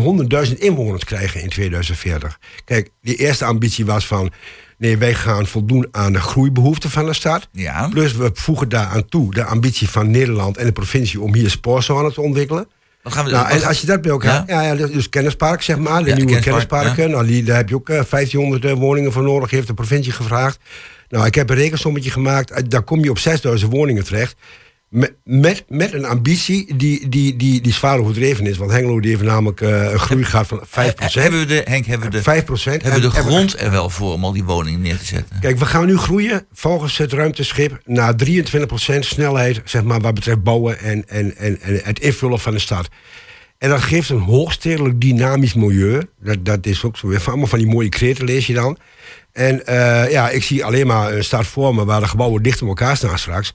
[0.47, 2.39] 100.000 inwoners krijgen in 2040.
[2.65, 4.31] Kijk, die eerste ambitie was van.
[4.79, 7.49] Nee, wij gaan voldoen aan de groeibehoeften van de stad.
[7.53, 7.89] Ja.
[7.89, 12.15] Plus we voegen daaraan toe de ambitie van Nederland en de provincie om hier spoorzones
[12.15, 12.69] te ontwikkelen.
[13.03, 14.45] Dan gaan we, Nou, en wat- als je dat bij elkaar...
[14.47, 16.03] Ja, ja, dus, dus kennispark, zeg maar.
[16.03, 17.11] De Ja, nieuwe kennispark, kennisparken.
[17.11, 20.13] Nou, die, daar heb je ook eh, 1500 eh, woningen voor nodig, heeft de provincie
[20.13, 20.59] gevraagd.
[21.09, 22.51] Nou, ik heb een rekensommetje gemaakt.
[22.51, 24.37] eh, Daar kom je op 6000 woningen terecht.
[24.90, 28.57] Met, met, met een ambitie die, die, die, die zwaar overdreven is.
[28.57, 30.70] Want Hengelo die heeft namelijk eh, een groei gehad van 5%.
[30.70, 32.62] Hebben we de, Henk, hebben we de, 5%.
[32.62, 35.40] hebben we de grond er wel voor om al die woningen neer te zetten?
[35.40, 40.42] Kijk, we gaan nu groeien volgens het ruimteschip naar 23% snelheid, zeg maar, wat betreft
[40.42, 42.88] bouwen en, en, en, en het invullen van de stad.
[43.59, 46.03] En dat geeft een hoogstedelijk dynamisch milieu.
[46.20, 48.79] Dat, dat is ook zo weer van, allemaal van die mooie kreten lees je dan.
[49.33, 52.62] En eh, ja, ik zie alleen maar een stad voor me waar de gebouwen dicht
[52.62, 53.55] op elkaar staan straks.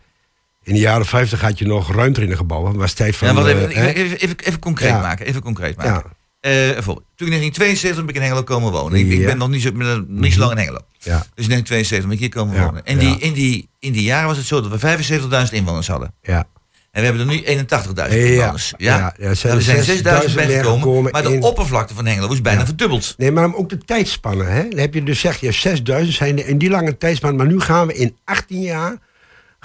[0.66, 2.76] In de jaren 50 had je nog ruimte in de gebouwen.
[2.76, 3.28] Was tijd van...
[3.28, 5.00] Ja, wat eh, even, even, even, even concreet Ja.
[5.02, 5.26] maken.
[5.26, 5.94] Even concreet maken.
[5.94, 6.04] Ja.
[6.40, 9.00] Eh, bijvoorbeeld, toen in 1972 ben ik in Hengelo komen wonen.
[9.00, 9.06] Ik.
[9.06, 9.26] Mhm.
[9.26, 10.80] ben nog niet zo, ben niet zo lang in Hengelo.
[11.00, 11.18] Ja.
[11.36, 12.86] Dus in 1972 ben ik hier komen wonen.
[12.86, 15.06] En die, in, die, in die jaren was het zo dat we
[15.48, 16.14] 75.000 inwoners hadden.
[16.22, 16.48] Ja.
[16.92, 18.06] En we hebben er nu 81.000 Ja.
[18.06, 18.74] inwoners.
[18.78, 20.80] Ja, Ja, ja, er zijn Nou, we zijn 6.000 6.000 meer bijgekomen.
[20.82, 23.14] gekomen Maar de in- oppervlakte van Hengelo is bijna verdubbeld.
[23.18, 24.52] Nee, maar ook de tijdspannen.
[24.52, 24.68] Hè?
[24.70, 27.36] Dan heb je dus zeg je 6000 zijn er in die lange tijdspan.
[27.36, 28.98] Maar nu gaan we in 18 jaar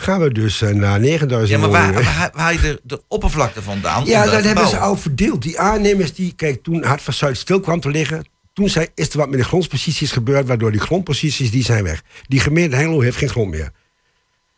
[0.01, 4.05] gaan we dus eh, naar 9000 Ja, maar waar, waar, je de, de oppervlakte vandaan?
[4.05, 5.43] Ja, dat hebben ze al verdeeld.
[5.43, 9.09] Die aannemers die, kijk, toen Hart van Zuid stil kwam te liggen, toen zei, is
[9.09, 12.03] er wat met de grondposities gebeurd, waardoor die grondposities die zijn weg.
[12.27, 13.71] Die gemeente Hengelo heeft geen grond meer.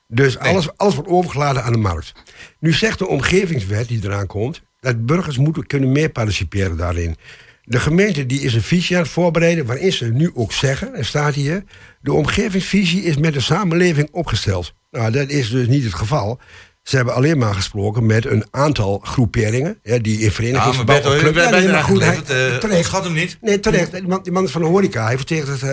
[0.08, 2.12] Dus alles, alles wordt overgeladen aan de markt.
[2.58, 7.16] Nu zegt de omgevingswet die eraan komt, dat burgers moeten kunnen meer participeren daarin.
[7.64, 11.04] De gemeente die is een visie aan het voorbereiden, waarin ze nu ook zeggen, er
[11.04, 11.64] staat hier,
[12.00, 14.74] de omgevingsvisie is met de samenleving opgesteld.
[14.92, 16.38] Nou, dat is dus niet het geval.
[16.82, 21.18] Ze hebben alleen maar gesproken met een aantal groeperingen, ja, die in Ja, verenigingsgebouw maar
[21.18, 22.52] club- je Ja, bent nee, maar goed, hij- geleverd.
[22.52, 22.84] eh, terecht.
[22.84, 23.38] Schat hem niet.
[23.40, 23.92] Nee, terecht.
[23.92, 25.04] Die man, die man is van de horeca.
[25.04, 25.70] Hij vertegenwoordigt het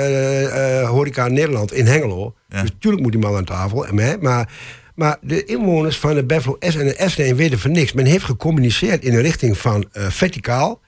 [0.51, 2.35] eh, eh, horeca in Nederland, in Hengelo.
[2.49, 2.61] Ja.
[2.61, 3.87] Dus natuurlijk moet die man aan tafel.
[3.87, 4.49] En, maar,
[4.95, 7.93] maar de inwoners van de Buffalo S en de S1 weten van niks.
[7.93, 10.81] Men heeft gecommuniceerd in de richting van eh, verticaal,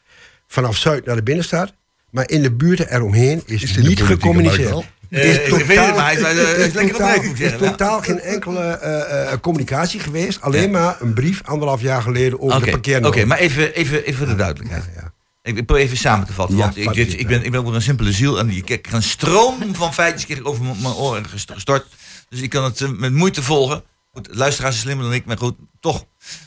[0.47, 1.73] vanaf Zuid naar de binnenstad.
[2.09, 4.83] Maar in de buurten eromheen is, Is niet gecommuniceerd.
[5.11, 7.39] Eh, Is ik weet het, maar hij is, eh, is is lekker totaal- ik is
[7.51, 7.57] ja.
[7.57, 10.41] totaal geen enkele eh, communicatie geweest.
[10.41, 13.27] Alleen maar een brief anderhalf jaar geleden over Oké, de Oké, parkeernorm.
[13.27, 14.83] maar even, even, even voor de duidelijkheid.
[14.95, 15.13] Ja.
[15.43, 17.73] Ik ik probeer even samen te vatten, want ik, dit, ik, ben, ik ben ook
[17.73, 21.25] een simpele ziel en ik krijg een stroom van feitjes kreeg ik over mijn- oren
[21.29, 21.85] gest- gestort.
[22.29, 23.83] Dus ik kan het met moeite volgen.
[24.13, 26.05] Goed, luisteraars is slimmer dan ik, maar goed, toch.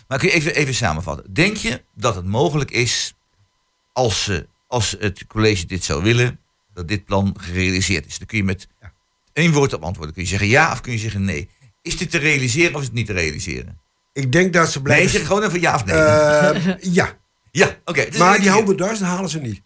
[0.08, 1.34] Maar kun je even, even samenvatten.
[1.34, 3.14] Denk je dat het mogelijk is,
[3.92, 6.38] als, ze, als het college dit zou willen,
[6.74, 8.18] dat dit plan gerealiseerd is?
[8.18, 8.68] Dan kun je met
[9.32, 10.14] één woord op antwoorden.
[10.14, 11.48] Kun je zeggen ja of kun je zeggen nee?
[11.82, 13.78] Is dit te realiseren of is het niet te realiseren?
[14.12, 15.10] Ik denk dat ze Nee, blijven...
[15.10, 15.96] zeg gewoon even ja of nee.
[15.96, 17.16] Eh, ja,
[17.50, 18.06] ja, oké.
[18.18, 18.96] maar die keer.
[18.96, 19.60] 100.000 halen ze niet.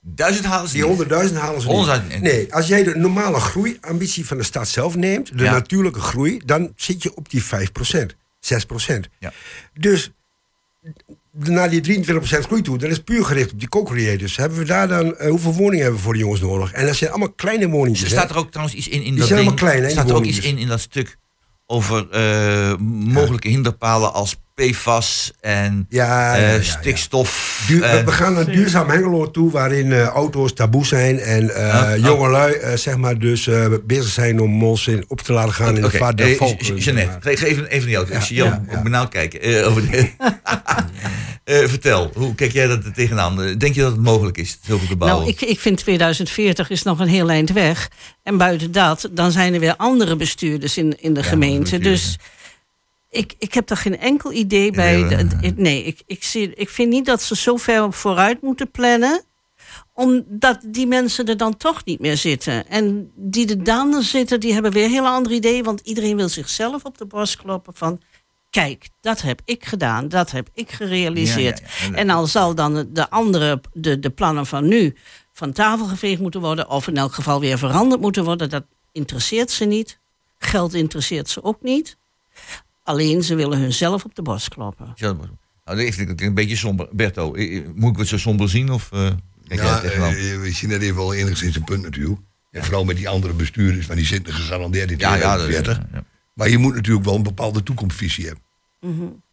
[0.00, 1.02] Duizend halen ze Die niet.
[1.30, 2.12] 100.000 halen ze niet.
[2.16, 5.52] 100.000 Nee, als jij de normale groeiambitie van de stad zelf neemt, de Ja.
[5.52, 9.08] natuurlijke groei, dan zit je op die 5%, 6%.
[9.18, 9.32] Ja.
[9.74, 10.10] Dus
[11.38, 14.36] naar die 23% groei toe, dat is puur gericht op die co-creators.
[14.36, 16.72] Hebben we daar dan, eh, hoeveel woningen hebben we voor de jongens nodig?
[16.72, 18.02] En dat zijn allemaal kleine woningjes.
[18.02, 19.50] Er staat er ook trouwens iets in, in Die dat zijn ding.
[19.50, 21.16] allemaal klein, hè, die staat er ook iets in in dat stuk
[21.66, 26.62] over eh, mogelijke hinderpalen als PFAS en Ja, eh, ja, ja, ja.
[26.62, 27.62] stikstof.
[27.66, 31.54] Duur- we, en- we gaan naar duurzaam Hengelo toe, waarin eh, auto's taboe zijn en
[31.54, 32.04] eh oh.
[32.04, 35.82] jongelui zeg maar dus eh, bezig zijn om ons in op te laten gaan in
[35.82, 37.18] de vaart der Je- Jeannette, maar.
[37.22, 38.10] geef even, even jou.
[38.10, 39.40] Ik zie jou ook benauwd kijken.
[39.40, 40.08] eh, over de,
[41.44, 43.36] Eh, vertel, hoe kijk jij dat er tegenaan?
[43.58, 45.20] Denk je dat het mogelijk is, zulke te bouwen?
[45.24, 47.88] Nou, ik, ik vind 2040 is nog een heel eind weg.
[48.22, 51.78] En buiten dat, dan zijn er weer andere bestuurders in, in de gemeente.
[51.78, 52.18] Dus
[53.14, 55.02] ik, ik heb daar geen enkel idee bij.
[55.02, 58.42] Nee, De- de- nee, ik, ik, zie, ik vind niet dat ze zo ver vooruit
[58.42, 59.24] moeten plannen
[59.92, 62.68] omdat die mensen er dan toch niet meer zitten.
[62.68, 65.62] En die er dan zitten, die hebben weer een heel ander idee.
[65.62, 68.00] Want iedereen wil zichzelf op de borst kloppen van...
[68.50, 71.58] Kijk, dat heb ik gedaan, dat heb ik gerealiseerd.
[71.58, 71.96] Ja, ja, ja.
[71.96, 74.96] En al zal dan de andere, de, de plannen van nu...
[75.32, 76.68] van tafel geveegd moeten worden...
[76.70, 78.48] of in elk geval weer veranderd moeten worden...
[78.50, 79.98] dat interesseert ze niet.
[80.38, 81.96] Geld interesseert ze ook niet.
[82.84, 84.92] Alleen ze willen hunzelf op de borst kloppen.
[84.94, 85.28] Ja, dat-
[85.64, 86.88] Nou, dat vind ik een beetje somber.
[86.92, 87.34] Berto,
[87.74, 88.70] moet ik het zo somber zien?
[88.70, 89.10] Of, eh,
[89.48, 92.20] Ja, eh, we zien dat even wel enigszins een punt natuurlijk.
[92.50, 95.86] En vooral met die andere bestuurders, want die zitten gegarandeerd in ja, ja, dat- 2040.
[95.92, 96.04] ja.
[96.34, 98.42] Maar je moet natuurlijk wel een bepaalde toekomstvisie hebben.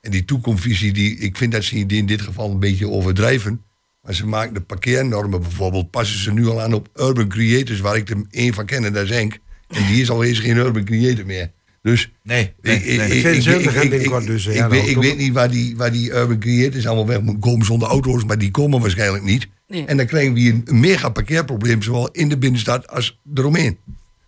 [0.01, 3.61] En die toekomstvisie, die, ik vind dat ze die in dit geval een beetje overdrijven.
[4.03, 7.95] Maar ze maken de parkeernormen bijvoorbeeld, passen ze nu al aan op urban creators, waar
[7.95, 9.37] ik er één van ken, en dat is Henk.
[9.67, 11.51] En die is al eens geen urban creator meer.
[11.82, 13.08] Dus Nee, nee, ik, ik, nee.
[13.08, 15.78] ik, ik, ik, 72 ik, ik, binnenkort dus, ik ja, weet, ik niet waar die,
[15.78, 19.48] waar die urban creators allemaal weg moeten komen zonder auto's, maar die komen waarschijnlijk niet.
[19.67, 19.86] Nee.
[19.86, 23.78] En dan krijgen we hier een mega parkeerprobleem, zowel in de binnenstad als eromheen.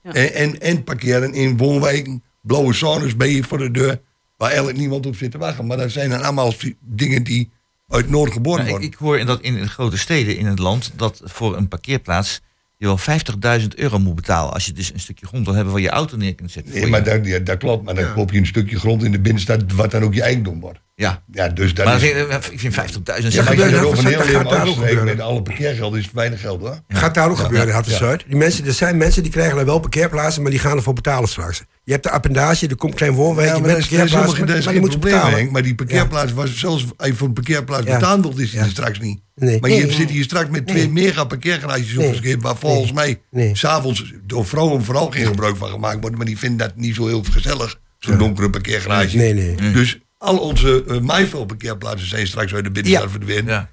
[0.03, 0.13] Ja.
[0.13, 4.01] En, en, en parkeren in woonwijken, blauwe zones ben je voor de deur,
[4.37, 5.65] waar eigenlijk niemand op zit te wachten.
[5.65, 7.51] Maar dat zijn dan allemaal dingen die
[7.87, 8.91] uit Noord geboren Nou, ik, worden.
[8.91, 12.41] ik hoor in, dat in grote steden in het land dat voor een parkeerplaats
[12.83, 15.81] je wel 50.000 euro moet betalen als je dus een stukje grond wil hebben waar
[15.81, 16.73] je auto neer kunt zetten.
[16.73, 17.83] Nee, maar je- dat, ja, dat klopt.
[17.83, 20.59] Maar dan koop je een stukje grond in de binnenstad, wat dan ook je eigendom
[20.59, 20.79] wordt.
[20.95, 21.23] Ja.
[21.31, 22.01] Ja, dus dat maar is...
[22.11, 25.05] vind ik- vind 50.000 Ja, zeg maar maar, als je er leven daar ook gebeuren.
[25.05, 26.79] met alle parkeergeld is het weinig geld hoor.
[26.87, 27.43] Gaat daar ook Ja.
[27.43, 27.73] gebeuren in Ja.
[27.79, 28.23] Harters-Zuid.
[28.27, 31.29] Die mensen, er zijn mensen die krijgen dan wel parkeerplaatsen, maar die gaan ervoor betalen
[31.29, 31.63] straks.
[31.83, 34.05] Je hebt de appendage, er komt een klein woonwijkje Ja, maar met dat is, dat
[34.05, 35.33] is parkeerplaatsen, geen, is maar geen die moet betalen.
[35.37, 35.51] Henk.
[35.51, 38.65] Maar die parkeerplaats was zelfs als je voor een parkeerplaats betalen wilt, is die Ja.
[38.65, 39.19] er straks niet.
[39.35, 39.59] Nee.
[39.59, 41.05] Maar je Nee, zit hier straks met twee Nee.
[41.05, 43.21] mega parkeergarages opgeschreven, waar volgens mij
[43.53, 47.07] s'avonds door vrouwen vooral geen gebruik van gemaakt wordt, maar die vinden dat niet zo
[47.07, 49.17] heel gezellig, zo'n donkere parkeergarage.
[49.17, 49.55] Nee, nee.
[49.71, 53.09] Dus al onze uh, Maifel parkeerplaatsen zijn straks uit de binnenstad Ja.
[53.09, 53.45] verdwenen.
[53.53, 53.69] Ja.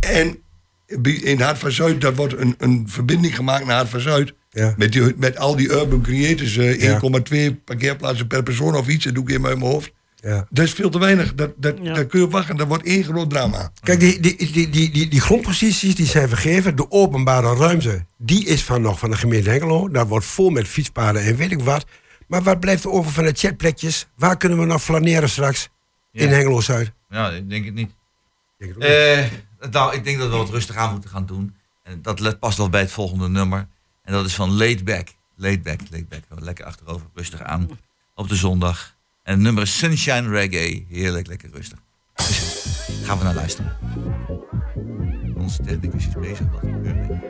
[0.00, 0.38] En
[1.22, 4.34] in Hart van Zuid, daar wordt een, een verbinding gemaakt naar Hart van Zuid.
[4.50, 4.74] Ja.
[4.76, 7.00] Met, die, met al die urban creators, eh, Ja.
[7.50, 9.92] 1,2 parkeerplaatsen per persoon of iets, dat doe ik uit mijn hoofd.
[10.16, 10.46] Ja.
[10.50, 11.34] Dat is veel te weinig.
[11.34, 11.94] Dat, dat, Ja.
[11.94, 12.56] Daar kun je op wachten.
[12.56, 13.72] Dat wordt één groot drama.
[13.82, 16.76] Kijk, die, die, die, die, die, die grondposities die zijn vergeven.
[16.76, 19.88] De openbare ruimte, die is van nog van de gemeente Hengelo.
[19.88, 21.84] Daar wordt vol met fietspaden en weet ik wat.
[22.26, 24.06] Maar wat blijft er over van de chatplekjes?
[24.16, 25.68] Waar kunnen we nog flaneren straks?
[26.22, 26.28] In.
[26.28, 26.92] Hengelo-Zuid.
[27.08, 27.90] Ja, ik denk het niet.
[28.58, 29.40] Denk het ook niet.
[29.60, 31.54] Eh, nou, ik denk dat we wat rustig aan moeten gaan doen.
[31.82, 33.66] En dat let- past wel bij het volgende nummer.
[34.02, 35.08] En dat is van Laid Back.
[35.36, 36.22] Laid Back, Laid Back.
[36.28, 37.68] Lekker achterover, rustig aan.
[38.14, 38.94] Op de zondag.
[39.22, 40.86] En het nummer is Sunshine Reggae.
[40.88, 41.78] Heerlijk, lekker rustig.
[42.14, 42.64] Dus
[43.04, 43.76] gaan we naar luisteren.
[45.36, 46.46] Onze technicus is bezig.
[46.50, 47.20] Wat gebeurt er?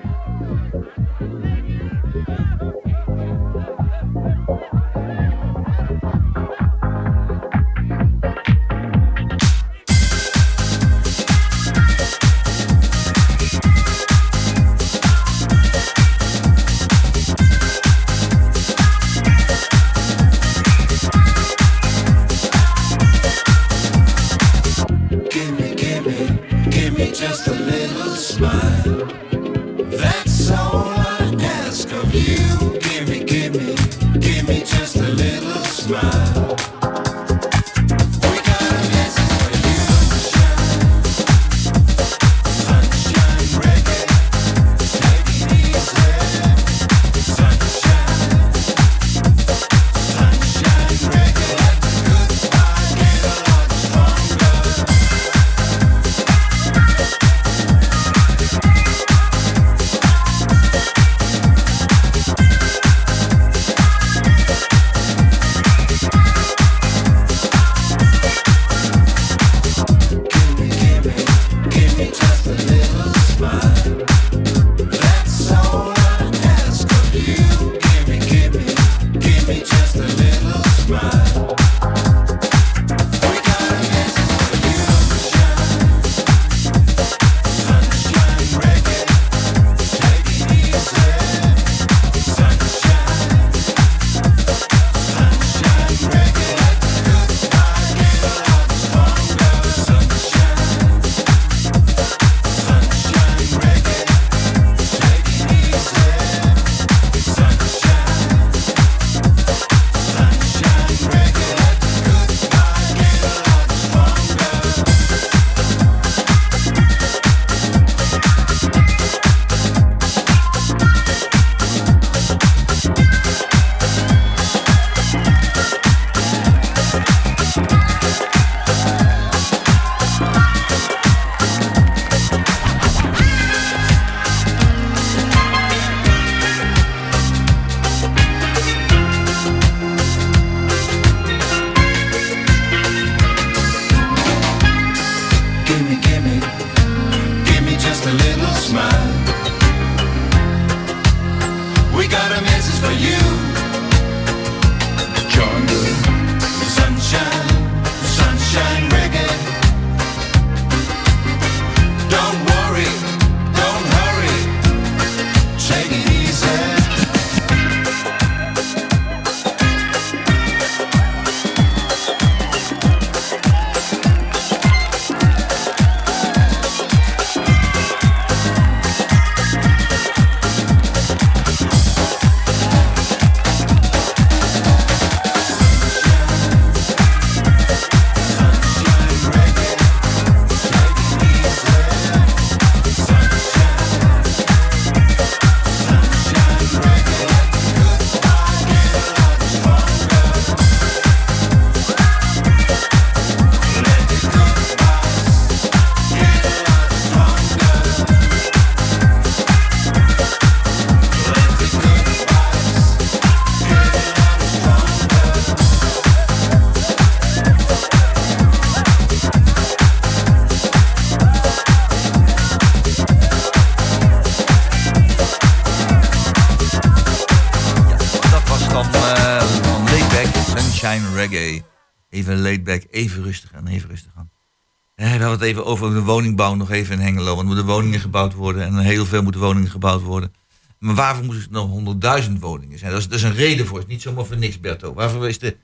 [235.55, 237.25] Even over de woningbouw nog even in Hengelo.
[237.25, 238.63] Want er moeten woningen gebouwd worden.
[238.63, 240.33] En heel veel moeten woningen gebouwd worden.
[240.79, 242.91] Maar waarvoor moeten het nog 100.000 woningen zijn?
[242.91, 243.79] Dat is, dat is een reden voor.
[243.79, 244.95] Het is niet zomaar voor niks, Berto.
[244.95, 245.57] Waarvoor is de,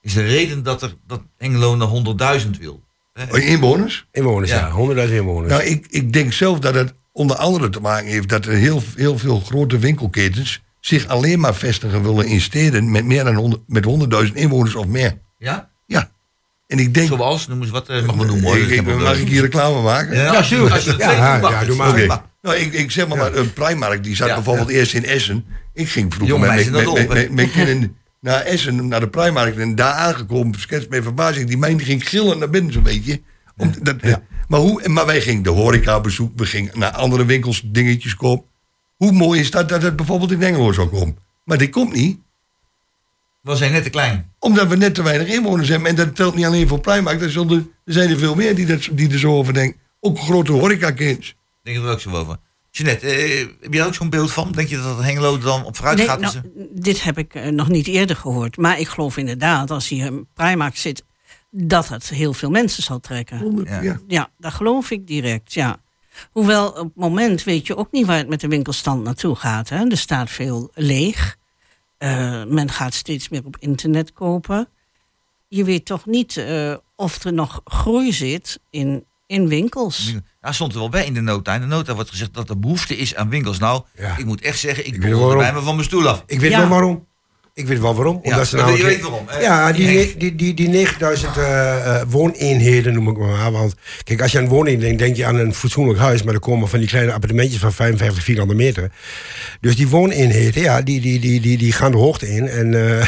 [0.00, 2.82] is de reden dat, er, dat Hengelo naar 100.000 wil?
[3.30, 4.06] Oh, Inwoners?
[4.12, 4.72] Inwoners, ja.
[4.76, 5.06] Ja.
[5.08, 5.52] 100.000 inwoners.
[5.52, 8.82] Nou, ik, ik denk zelf dat het onder andere te maken heeft dat er heel,
[8.94, 13.62] heel veel grote winkelketens zich alleen maar vestigen willen in steden met meer dan 100
[13.66, 13.84] met
[14.26, 15.18] 100.000 inwoners of meer.
[15.38, 15.70] Ja?
[16.68, 16.76] Ja.
[16.76, 17.08] En ik denk.
[17.08, 18.56] Zoals, noem eens wat, eh, mag we noemen hoor.
[18.58, 20.16] Ik- mag ik hier reclame maken?
[20.16, 22.22] Ja, je- als je Ja, ja, ja, doe maar.
[22.42, 24.74] Nou, ik, ik zeg maar, maar een Primark die zat Ja, bijvoorbeeld ja.
[24.74, 25.44] eerst in Essen.
[25.74, 29.56] Ik ging vroeger met, met, kinderen naar Essen, naar de Primark.
[29.56, 31.48] En daar aangekomen, skets met verbazing.
[31.48, 33.20] Die mijn ging gillen naar binnen zo'n beetje.
[33.56, 33.96] Om, dat,
[34.48, 36.36] maar, hoe, maar wij gingen de horeca bezoeken.
[36.38, 38.46] We gingen naar andere winkels dingetjes kopen.
[38.96, 41.16] Hoe mooi is dat dat het bijvoorbeeld in Engelo zou komen?
[41.44, 42.18] Maar dit komt niet.
[43.40, 44.32] We zijn net te klein.
[44.38, 45.88] Omdat we net te weinig inwoners hebben.
[45.88, 47.20] En dat telt niet alleen voor Primark.
[47.22, 49.80] Er, zullen- er zijn er veel meer die, dat, die er zo over denken.
[50.00, 51.36] Ook grote horecakinders.
[51.62, 52.36] Denk er ook zo over.
[52.70, 54.52] Jeanette, eh, heb je daar ook zo'n beeld van?
[54.52, 56.20] Denk je dat Hengelo dan op vooruit Nee, gaat?
[56.20, 56.34] nou,
[56.70, 58.56] dit heb ik eh, nog niet eerder gehoord.
[58.56, 61.04] Maar ik geloof inderdaad, als hier een Primark zit,
[61.50, 63.66] dat het heel veel mensen zal trekken.
[63.82, 64.00] Ja.
[64.08, 65.80] Ja, dat geloof ik direct, ja.
[66.30, 69.68] Hoewel op het moment weet je ook niet waar het met de winkelstand naartoe gaat.
[69.68, 69.86] Hè?
[69.90, 71.36] Er staat veel leeg.
[71.98, 74.68] Eh, men gaat steeds meer op internet kopen.
[75.48, 80.14] Je weet toch niet eh, of er nog groei zit in, in winkels.
[80.40, 81.54] Ja, stond er wel bij in de nota.
[81.54, 83.58] In de nota wordt gezegd dat er behoefte is aan winkels.
[83.58, 83.82] Nou,
[84.16, 86.22] ik moet echt zeggen, ik, ik wel bij me van mijn stoel af.
[86.26, 86.58] Ik weet Ja.
[86.58, 87.06] wel waarom.
[87.58, 88.20] Ik weet wel waarom.
[88.22, 89.40] Ja, Omdat ze maar namelijk, je weet waarom, hè?
[89.40, 93.52] Ja, die, die, die, die 9000 eh, eh, wooneenheden noem ik maar.
[93.52, 96.22] Want kijk, als je aan woning denkt, denk je aan een fatsoenlijk huis.
[96.22, 98.90] Maar er komen van die kleine appartementjes van 55 vierkante meter.
[99.60, 102.48] Dus die wooneenheden, ja, die, die, die, die, die gaan de hoogte in.
[102.48, 103.06] En eh,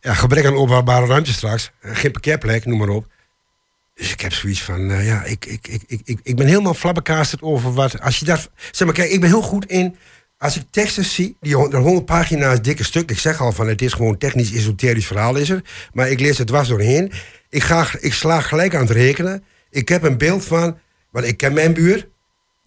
[0.00, 1.70] ja, gebrek aan openbare ruimte straks.
[1.82, 3.06] geen parkeerplek, noem maar op.
[3.94, 7.42] Dus ik heb zoiets van, ja, ik, ik, ik, ik, ik, ik ben helemaal flabberkasterd
[7.42, 8.00] over wat...
[8.00, 8.50] Als je dat...
[8.70, 9.96] Zeg maar, kijk, ik ben heel goed in...
[10.44, 13.10] Als ik teksten zie, die hon- de 100 pagina's dikke stuk...
[13.10, 15.62] Ik zeg al van, het is gewoon technisch esoterisch verhaal is er.
[15.92, 17.12] Maar ik lees het dwars doorheen.
[17.50, 19.44] Ik, ga, ik sla gelijk aan het rekenen.
[19.70, 20.78] Ik heb een beeld van,
[21.10, 22.06] want ik ken mijn buurt...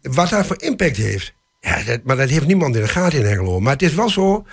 [0.02, 1.34] Wat dat voor impact heeft.
[1.60, 3.60] Ja, dat, maar dat heeft niemand in de gaten in Hengelo.
[3.60, 4.46] Maar het is wel zo,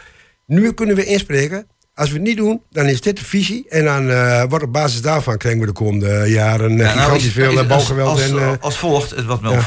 [0.47, 1.67] nu kunnen we inspreken...
[1.95, 3.67] Als we het niet doen, dan is dit de visie.
[3.69, 6.99] En dan eh, wordt op basis daarvan krijgen we de komende jaren eh, Ja, nou,
[6.99, 8.09] gigantisch is- veel is- eh, als, bouwgeweld.
[8.09, 9.61] als, en, als volgt, wat me ja.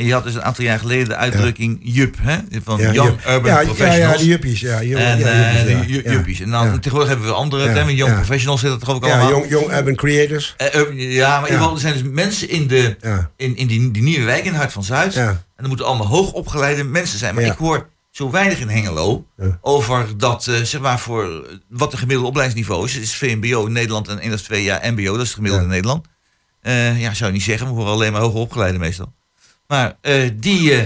[0.00, 2.36] En je had dus een aantal jaar geleden de uitdrukking JUP, hè?
[2.64, 3.20] van Ja, Young Jup.
[3.28, 4.20] Urban Ja, ja, Professionals.
[4.20, 6.12] ja, juppies, ja, en ja, eh, juppies, ja, de ja.
[6.12, 6.40] juppies.
[6.40, 6.74] En dan Ja.
[6.74, 7.94] tegenwoordig hebben we andere Ja, termen.
[7.94, 8.16] Young ja.
[8.16, 9.30] Professionals zit dat toch ook ja, allemaal?
[9.30, 10.54] jong, jong urban creators.
[10.56, 13.30] Eh, ja, maar in er zijn dus mensen in, de, Ja.
[13.36, 15.14] in, in die, die nieuwe wijk in Hart van Zuid.
[15.14, 15.28] Ja.
[15.28, 17.34] En er moeten allemaal hoogopgeleide mensen zijn.
[17.34, 17.52] Maar Ja.
[17.52, 19.26] ik hoor zo weinig in Hengelo
[19.60, 22.94] over dat, eh, zeg maar, voor eh, wat de gemiddelde opleidingsniveau is.
[22.94, 25.64] Het is VMBO in Nederland en één of twee jaar MBO, dat is het gemiddelde
[25.64, 26.06] in Nederland.
[26.60, 29.12] Eh, ja, zou je niet zeggen, we horen alleen maar hoogopgeleide meestal.
[29.70, 30.84] Maar eh, die, eh,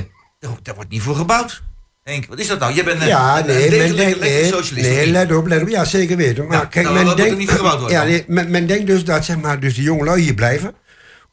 [0.62, 1.62] daar, wordt niet voor gebouwd.
[2.02, 2.74] Henk, wat is dat nou?
[2.74, 4.88] Jij bent een, Ja, een nee, men denkt, nee, socialist.
[4.88, 5.68] nee, let op, let op.
[5.68, 6.46] Ja, zeker weten.
[6.46, 9.24] Maar Ja, kijk, nou, men denkt, niet gebouwd ja, nee, men, men denkt dus dat
[9.24, 10.74] zeg maar, dus de jongelui hier blijven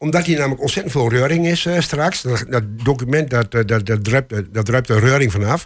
[0.02, 2.22] omdat hier namelijk ontzettend veel reuring is eh, straks.
[2.22, 5.66] Dat, dat document, dat, eh, dat, dat, druipt, eh, dat druipt er reuring vanaf.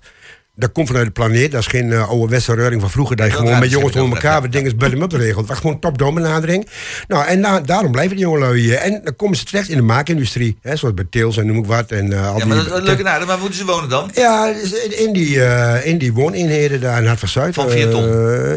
[0.57, 1.51] Dat komt vanuit de planeet.
[1.51, 3.15] Dat is geen uh, ouderwetse reuring van vroeger.
[3.15, 5.37] Dat je dat gewoon met jongens onder elkaar wat dingen button-up regelt.
[5.37, 6.67] Het was gewoon top-down benadering.
[7.07, 8.73] Nou, en da- daarom blijven die jongelui hier.
[8.75, 10.57] En dan komen ze terecht in de maakindustrie.
[10.61, 11.91] Hè, zoals bij Teels en noem ik wat.
[11.91, 13.65] En, eh, al Ja, maar die- dat is leuk en aardig, maar waar moeten ze
[13.65, 14.09] wonen dan?
[14.13, 17.53] ja, dus in- die, eh, in die wooneenheden daar in Hart van Zuid.
[17.53, 18.03] Van vier ton?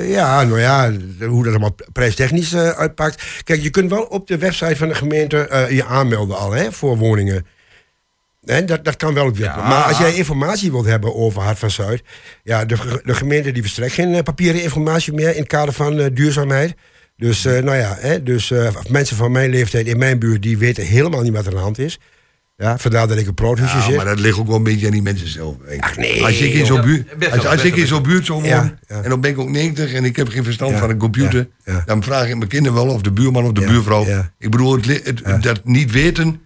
[0.09, 0.93] ja, nou ja,
[1.27, 3.23] hoe dat allemaal prijstechnisch uitpakt.
[3.45, 6.97] Kijk, je kunt wel op de website van de gemeente je aanmelden al hè, voor
[6.97, 7.47] woningen.
[8.41, 9.31] Dat, dat kan wel.
[9.57, 12.03] Maar als jij informatie wilt hebben over Hart van Zuid...
[12.43, 15.31] Ja, de, de gemeente die verstrekt geen eh, papieren informatie meer...
[15.33, 16.75] in het kader van eh, duurzaamheid.
[17.17, 20.43] Dus, eh, nou ja, hè, dus eh, mensen van mijn leeftijd in mijn buurt...
[20.43, 21.99] die weten helemaal niet wat er aan de hand is.
[22.57, 23.97] Ja, vandaar dat ik een proothuisje Ja, zit.
[23.97, 25.57] maar dat ligt ook wel een beetje aan die mensen zelf.
[25.81, 28.79] Ach, nee, als ik in zo'n buurt, als, ik in zo'n buurt zou wonen, Ja,
[28.97, 29.03] ja.
[29.03, 31.49] en dan ben ik ook 90 en ik heb geen verstand Ja, van een computer,
[31.65, 31.83] ja, ja.
[31.87, 34.07] dan vraag ik mijn kinderen wel of de buurman of de Ja, buurvrouw.
[34.07, 34.33] ja.
[34.39, 36.41] Ik bedoel, het, li- het- dat niet weten,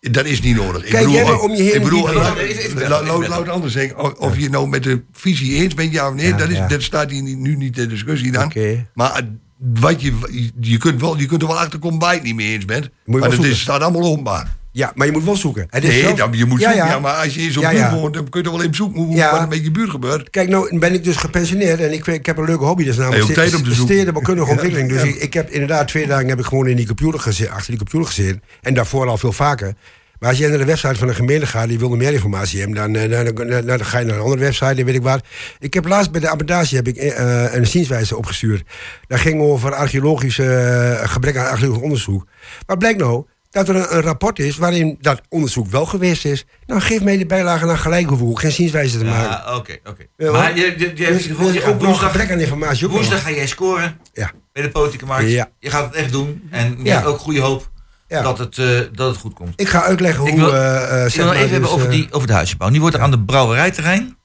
[0.00, 0.84] dat is niet nodig.
[0.84, 3.18] Ik bedoel, jij maar om je heen ik bedoel, die- laat- Even- even- laat- even-
[3.18, 4.18] laat- laat het anders zeggen.
[4.20, 6.66] Of- je nou met de visie eens bent, ja of nee, Ja, dat, is, ja.
[6.68, 8.50] dat staat hier niet- nu niet ter discussie dan.
[8.94, 9.22] Maar
[9.58, 10.12] wat je,
[10.60, 12.64] je, kunt wel, je kunt er wel achter komen bij je het niet mee eens
[12.64, 12.90] bent.
[13.04, 14.56] maar het staat allemaal openbaar.
[14.72, 15.66] Ja, maar je moet wel zoeken.
[15.70, 16.86] Het is Nee, dan, je moet Ja, zoeken.
[16.86, 17.00] Ja, ja.
[17.00, 19.00] maar als je in zo'n Ja, buurt woont, dan kun je toch wel even zoeken
[19.02, 20.30] hoe, wat er met je buurt gebeurt.
[20.30, 22.84] Kijk, nou ben ik dus gepensioneerd en ik, ik heb een leuke hobby.
[22.84, 24.88] Dat is namelijk ook tijd om te stedenbouwkundige ontwikkeling.
[24.88, 27.68] Dus ik, ik heb inderdaad twee dagen heb ik gewoon in die computer gezeten, achter
[27.68, 28.42] die computer gezeten.
[28.60, 29.74] En daarvoor al veel vaker.
[30.18, 32.76] Maar als je naar de website van de gemeente gaat, die wil meer informatie hebben,
[32.76, 35.02] dan, eh, dan, dan, dan, dan ga je naar een andere website, dan weet ik
[35.02, 35.24] wat.
[35.58, 38.62] Ik heb laatst bij de abordatie heb ik, eh, een zienswijze opgestuurd.
[39.06, 42.26] Dat ging over archeologische, eh, gebrek aan archeologisch onderzoek.
[42.66, 43.24] Wat blijkt nou?
[43.50, 46.44] Dat er een, een rapport is waarin dat onderzoek wel geweest is.
[46.66, 49.30] Nou, geef mij de bijlage naar gelijk, hoef ik geen zienswijze te maken.
[49.30, 50.04] Ja, oké, oké.
[50.16, 52.40] Ja, maar je, je, je hebt Dus het gevoel, wil je ook nog gebrek aan
[52.40, 54.30] informatie ook woensdag ga jij scoren Ja.
[54.52, 55.30] bij de politieke markt.
[55.30, 55.48] Ja.
[55.58, 56.94] Je gaat het echt doen en je Ja.
[56.94, 57.70] hebt ook goede hoop
[58.08, 58.22] Ja.
[58.22, 59.60] dat, het, eh, dat het goed komt.
[59.60, 60.40] Ik ga uitleggen Ik hoe...
[60.40, 62.68] wil, eh, eh, ik wil nog even hebben dus, over, eh, die, over de huisbouw.
[62.68, 64.16] Nu wordt er aan de brouwerijterrein,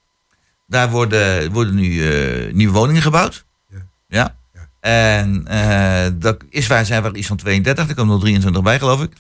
[0.68, 3.46] daar worden, worden nu eh, nieuwe woningen gebouwd.
[4.08, 4.36] Ja.
[4.84, 8.80] En eh dat is waar zijn er iets van 32, er komen nog 23 bij
[8.80, 9.14] geloof ik.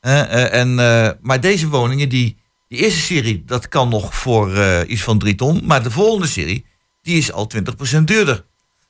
[0.00, 0.74] Eh, eh, en,
[1.20, 2.36] maar deze woningen, die,
[2.68, 5.60] eerste serie, dat kan nog voor iets van 3 ton.
[5.64, 6.66] Maar de volgende serie,
[7.02, 8.44] die is al 20% duurder.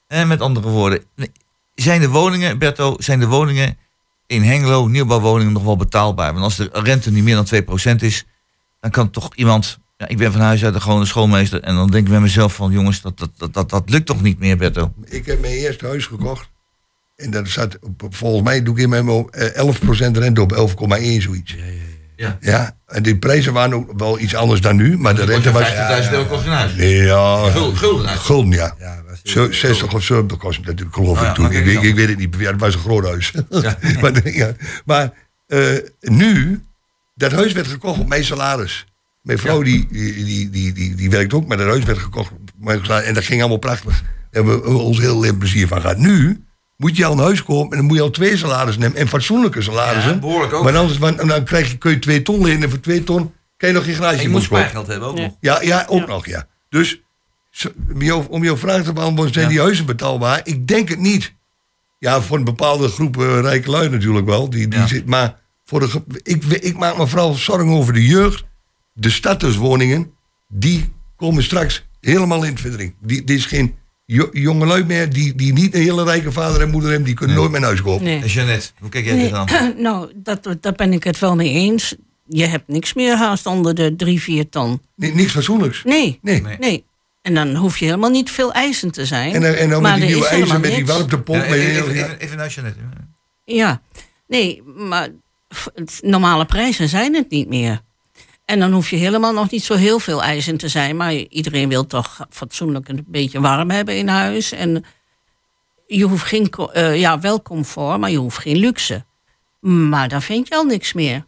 [0.08, 1.04] Met andere woorden,
[1.74, 3.78] zijn de woningen, Berto, zijn de woningen
[4.26, 6.32] in Hengelo, nieuwbouwwoningen, nog wel betaalbaar?
[6.32, 8.24] Want als de rente niet meer dan 2% is,
[8.80, 9.78] dan kan toch iemand...
[9.96, 11.60] Ja, ik ben van huis uit een gewone schoolmeester.
[11.62, 14.22] En dan denk ik bij mezelf van, jongens, dat, dat, dat, dat, dat lukt toch
[14.22, 14.92] niet meer, Berto?
[15.04, 16.48] Ik heb mijn eerste huis gekocht.
[17.16, 17.78] En dat zat,
[18.10, 21.54] volgens mij doe ik in mijn mo- eh, 11% rente op 11,1 zoiets.
[22.16, 22.38] Ja.
[22.40, 25.62] Ja, en die prijzen waren ook wel iets anders dan nu, maar de rente was...
[26.04, 26.72] 50.000 euro kost een huis.
[26.74, 28.20] Ja, Gulden, gulden huis.
[28.20, 28.74] gulden, ja.
[29.22, 31.44] Zo- 60 of 70 kost het natuurlijk, geloof Oh ja, ik toen.
[31.52, 33.32] Ik, weet- eens ik weet het niet, ja, het was een groot huis.
[33.50, 33.78] Ja.
[34.00, 34.52] maar ja,
[34.84, 35.12] maar
[35.46, 35.60] eh,
[36.00, 36.62] nu,
[37.14, 38.86] dat huis werd gekocht op mijn salaris.
[39.26, 42.32] Mijn vrouw die, die, die, die, die, die werkt ook, maar dat huis werd gekocht.
[43.04, 44.00] En dat ging allemaal prachtig.
[44.00, 45.96] Daar hebben we ons heel veel plezier van gehad.
[45.98, 46.44] Nu
[46.76, 48.96] moet je al een huis kopen en dan moet je al twee salarissen nemen.
[48.96, 50.12] En fatsoenlijke salarissen.
[50.12, 50.64] Ja, behoorlijk ook.
[50.64, 53.32] Maar anders want, dan krijg je, kun je twee ton lenen en voor twee ton
[53.56, 54.56] kan je nog geen En glaasje je moet kopen.
[54.58, 55.36] spaargeld hebben ook nog.
[55.40, 56.46] Ja, ja ook nog, ja.
[56.68, 57.00] Dus
[58.28, 59.50] om jouw- vraag te beantwoorden, zijn Ja.
[59.52, 60.40] die huizen betaalbaar?
[60.44, 61.34] Ik denk het niet.
[61.98, 64.50] Ja, voor een bepaalde groep eh, rijke lui natuurlijk wel.
[64.50, 64.86] Die, die Ja.
[64.86, 68.44] zit, maar voor de, ik, ik maak me vooral zorgen over de jeugd.
[68.98, 70.10] De statuswoningen,
[70.48, 72.94] die komen straks helemaal in het verdring.
[73.00, 73.74] Die, die is geen
[74.04, 77.06] jo, jonge lui meer die, die niet een hele rijke vader en moeder hebben.
[77.06, 78.04] Die kunnen nooit meer een huis kopen.
[78.04, 78.20] Nee.
[78.22, 79.74] En Jeannette, hoe kijk jij Nee, dit aan?
[79.82, 81.94] nou, dat, daar ben ik het wel mee eens.
[82.28, 84.80] Je hebt niks meer haast onder de 3, 4 ton.
[84.96, 85.84] Ni- niks fatsoenlijks.
[85.84, 86.42] Nee, Nee.
[86.58, 86.84] nee.
[87.22, 89.34] En dan hoef je helemaal niet veel eisen te zijn.
[89.34, 91.44] En, dan- en dan Maar met die nieuwe helemaal met die warmtepomp.
[91.44, 92.80] Ja, even, heel- even, naar Jeannette.
[93.44, 93.82] Ja,
[94.28, 95.08] nee, maar
[96.00, 97.80] normale prijzen zijn het niet meer.
[98.46, 100.96] En dan hoef je helemaal nog niet zo heel veel eisen te zijn.
[100.96, 104.52] Maar iedereen wil toch fatsoenlijk een beetje warm hebben in huis.
[104.52, 104.84] En
[105.86, 109.04] je hoeft geen, eh, ja, wel comfort, maar je hoeft geen luxe.
[109.60, 111.24] Maar dan vind je al niks meer.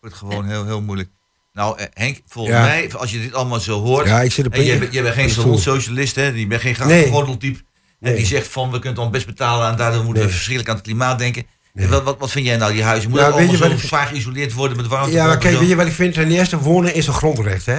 [0.00, 1.08] wordt gewoon heel, heel moeilijk.
[1.52, 2.62] Nou, eh, Henk, volgens Ja.
[2.62, 4.06] mij, als je dit allemaal zo hoort.
[4.06, 6.24] Ja, ik zit op en je, je bent geen salonsocialist, hè?
[6.26, 6.88] Je bent geen Nee.
[6.88, 7.58] grachtengordeltype.
[7.58, 7.64] En
[7.98, 8.16] Nee.
[8.16, 10.76] die zegt van, we kunnen het dan best betalen en daardoor moeten we verschrikkelijk aan
[10.76, 11.46] het klimaat denken.
[11.72, 13.10] Wat, wat, wat vind jij nou, die huizen?
[13.10, 15.12] Moeten Ja, ook zo ik- zwaar geïsoleerd worden met warmte?
[15.12, 16.14] Ja, maar kijk, weet je wat ik vind?
[16.14, 17.78] Ten eerste, wonen is een grondrecht, hè?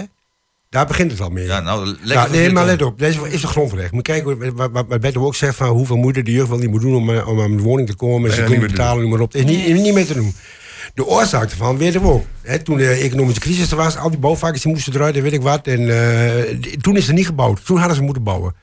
[0.69, 1.45] Daar begint het al mee.
[1.45, 2.99] Ja, nou, lekker Ja, nee, maar let op.
[2.99, 3.91] Deze is een grondrecht.
[3.91, 6.81] Moet kijken wat, wat, wat ook zegt van hoeveel moeite de jeugd wel niet moet
[6.81, 8.29] doen om, eh, om aan de woning te komen.
[8.29, 9.33] En ze kunnen betalen, noem maar op.
[9.33, 10.35] Het is niet, niet meer te doen.
[10.93, 12.25] De oorzaak ervan weten we ook.
[12.41, 15.33] Hè, toen de economische crisis er was, al die bouwvakkers die moesten eruit en weet
[15.33, 15.67] ik wat.
[15.67, 17.65] En eh, toen is er niet gebouwd.
[17.65, 18.55] Toen hadden ze moeten bouwen.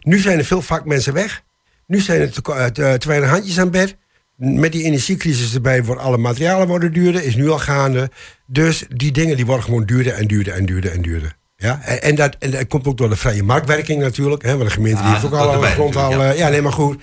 [0.00, 1.42] Nu zijn er veel vakmensen weg.
[1.86, 3.96] Nu zijn er te, eh, te, te weinig handjes aan bed.
[4.44, 7.24] Met die energiecrisis erbij worden alle materialen worden duurder.
[7.24, 8.10] Is nu al gaande.
[8.46, 11.36] Dus die dingen die worden gewoon duurder en duurder en duurder en duurder.
[11.56, 11.80] Ja?
[11.84, 14.42] En, en dat, en dat komt ook door de vrije marktwerking natuurlijk.
[14.42, 14.50] Hè?
[14.56, 16.22] Want de gemeente die Ja, heeft ook al een grond al.
[16.22, 17.02] eh, Ja, nee, maar goed.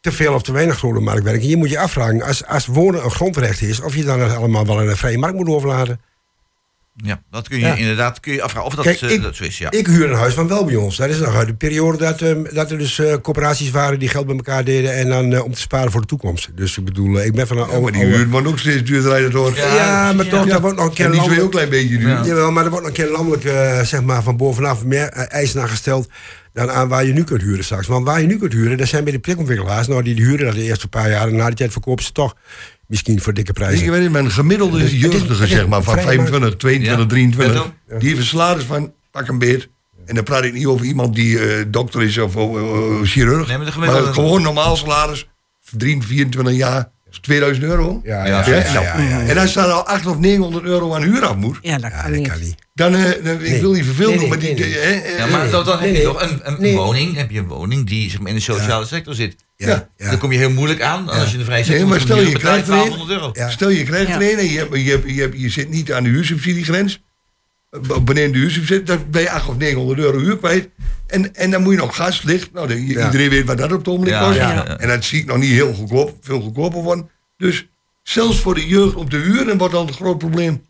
[0.00, 1.50] Te veel of te weinig grote marktwerking.
[1.50, 4.78] Je moet je afvragen, als, als wonen een grondrecht is, of je dan allemaal wel
[4.78, 6.00] aan de vrije markt moet overlaten.
[6.94, 7.74] Ja, dat kun je Ja.
[7.74, 9.58] inderdaad kun je afvragen of dat, Kijk, eh, ik- dat zo is.
[9.58, 9.70] Ja.
[9.70, 10.96] Ik huur een huis van wel bij ons.
[10.96, 14.08] Dat is nog uit de periode dat, eh, dat er dus eh, corporaties waren die
[14.08, 16.50] geld bij elkaar deden en dan eh, om te sparen voor de toekomst.
[16.54, 18.82] Dus ik bedoel, ik ben van een Ja, oude- maar die huur wordt ook steeds
[18.84, 19.56] duurder uit het hoor.
[19.56, 21.68] Ja, maar toch, daar wordt nog een keer En die is weer landelijk- ook een
[21.68, 22.08] klein beetje duur.
[22.08, 22.24] Ja.
[22.24, 25.60] Jawel, maar er wordt nog een keer landelijk, eh, zeg maar, van bovenaf meer eisen
[25.60, 26.08] aan gesteld
[26.52, 27.86] dan aan waar je nu kunt huren straks.
[27.86, 29.86] Want waar je nu kunt huren, dat zijn bij de projectontwikkelaars.
[29.86, 32.34] Nou, die huren dat de eerste paar jaar en na die tijd verkopen ze toch
[32.90, 33.90] misschien voor dikke Ik prijzen.
[33.90, 37.06] weet niet, maar een gemiddelde jeugdige, zeg maar, van vrij 25, 22, Ja.
[37.08, 37.98] 23, Ja.
[37.98, 39.68] die heeft een salaris van pak een beet.
[40.06, 43.46] En dan praat ik niet over iemand die eh, dokter is of eh, eh, chirurg.
[43.48, 45.28] Nee, maar de gemiddelde- maar gewoon normaal salaris,
[45.70, 48.00] 23, 24 jaar, is 2000 euro.
[48.04, 48.56] Ja, Ja, ja, ja.
[48.64, 49.26] Ja, nou, ja, ja, ja.
[49.28, 52.02] En als daar al 800 of 900 euro aan huur af moet, Ja, dat Ja,
[52.02, 52.28] kan dat niet.
[52.28, 52.54] kan niet.
[52.74, 55.16] dan, eh, dan ik wil niet vervelen, Nee, nee, maar die, nee, nee.
[55.16, 56.02] Ja, maar dan, heb Nee, je nee.
[56.02, 56.76] toch een, een Nee.
[56.76, 59.36] woning, heb je een woning die zeg maar, in de sociale sector zit.
[59.66, 60.10] Ja, ja.
[60.10, 61.08] Dan kom je heel moeilijk aan.
[61.08, 63.30] Als je in de vrije Nee, maar stel je krijgt er een- 1200 euro.
[63.32, 63.50] Ja.
[63.50, 64.14] Stel je krijgt Ja.
[64.20, 67.02] er een en je, hebt, je, hebt, je, hebt, je zit niet aan de huursubsidiegrens.
[68.02, 70.68] Beneden de huursubsidie, dan ben je 800 of 900 euro huur kwijt.
[71.06, 72.52] En, en dan moet je nog gas, licht.
[72.52, 73.04] Nou, dan- Ja.
[73.04, 74.36] Iedereen weet wat dat op het ogenblik Ja, kost.
[74.38, 74.78] ja, ja.
[74.78, 77.10] En dat zie ik nog niet heel goedkoop, veel goedkoper worden.
[77.36, 77.66] Dus
[78.02, 80.66] zelfs voor de jeugd op de huren wordt dan een groot probleem.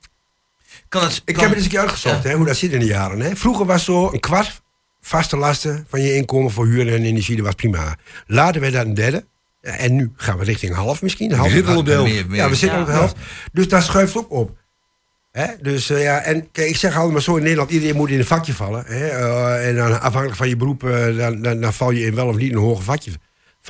[0.89, 2.87] Kan het, Ik heb het eens een keer uitgezocht, hè, hoe dat zit in de
[2.87, 3.21] jaren.
[3.21, 3.37] Hè.
[3.37, 4.63] Vroeger was zo een kwart
[5.01, 7.97] vaste lasten van je inkomen voor huur en energie, dat was prima.
[8.27, 9.27] Later werd dat een derde.
[9.61, 11.31] En nu gaan we richting half misschien.
[11.33, 12.13] Een half zitten al op de helft.
[12.13, 12.37] Meer- meer.
[12.37, 12.85] Ja, we zitten Ja.
[12.85, 13.17] op de helft.
[13.53, 14.59] Dus dat schuift ook op.
[15.33, 15.47] Hè?
[15.63, 18.19] Dus eh, ja, en kijk, ik zeg altijd maar zo in Nederland, iedereen moet in
[18.19, 18.85] een vakje vallen.
[18.87, 19.07] Hè?
[19.09, 22.29] Eh, en dan afhankelijk van je beroep, eh, dan, dan, dan val je in wel
[22.29, 23.11] of niet een hoger vakje,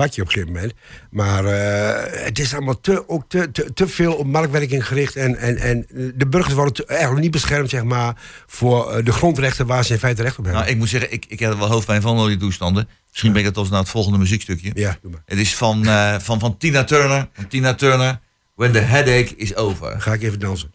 [0.01, 0.73] vakje op een gegeven moment.
[1.11, 5.17] Maar eh, het is allemaal te, ook te, te, te veel op marktwerking gericht.
[5.17, 9.13] En, en, en de burgers worden te- eigenlijk niet beschermd zeg maar, voor eh, de
[9.13, 10.63] grondrechten waar ze in feite recht op hebben.
[10.63, 12.89] Nou, ik moet zeggen, ik, ik heb er wel hoofdpijn van, al die toestanden.
[13.09, 14.71] Misschien ben ik het als naar het volgende muziekstukje.
[14.75, 15.23] Ja, doe maar.
[15.27, 17.29] Het is van, eh, van, van Tina Turner.
[17.33, 18.19] Van Tina Turner,
[18.55, 20.01] When the Headache is Over.
[20.01, 20.73] Ga ik even dansen.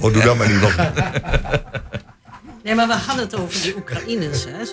[0.00, 0.60] Oh, doe dat maar niet.
[2.64, 4.44] Nee, maar we hadden het over die Oekraïners.
[4.48, 4.64] Hè.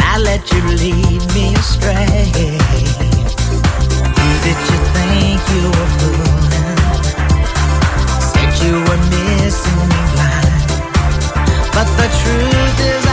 [0.00, 2.32] I let you lead me astray.
[4.42, 6.78] Did you think you were fooling?
[8.30, 10.68] Said you were missing me blind,
[11.72, 13.05] but the truth is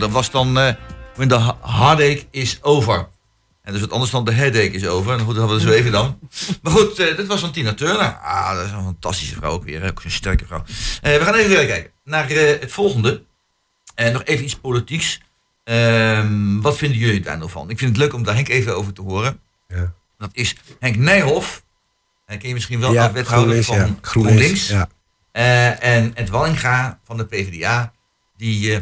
[0.00, 0.74] dat was dan eh
[1.14, 3.08] When the ha- Heartache is Over.
[3.62, 5.12] En dus wat anders dan de headache is over.
[5.12, 6.18] En goed, dat hadden we zo even dan.
[6.62, 8.16] Maar goed, eh, dit was van Tina Turner.
[8.16, 9.84] Ah, dat is een fantastische vrouw ook weer.
[9.90, 10.64] Ook een sterke vrouw.
[11.02, 13.24] Eh, we gaan even verder kijken naar eh, het volgende.
[13.94, 15.20] En nog even iets politieks.
[15.64, 17.70] Ehm, wat vinden jullie daar nou van?
[17.70, 19.40] Ik vind het leuk om daar Henk even over te horen.
[19.68, 19.92] Ja.
[20.18, 21.62] Dat is Henk Nijhoff.
[22.26, 23.88] Hij ken je misschien wel Ja, wethouder van ja.
[24.00, 24.68] GroenLinks.
[24.68, 24.88] Ja.
[25.32, 27.92] Eh, en Ed Wallinga van de PvdA.
[28.36, 28.80] Die eh,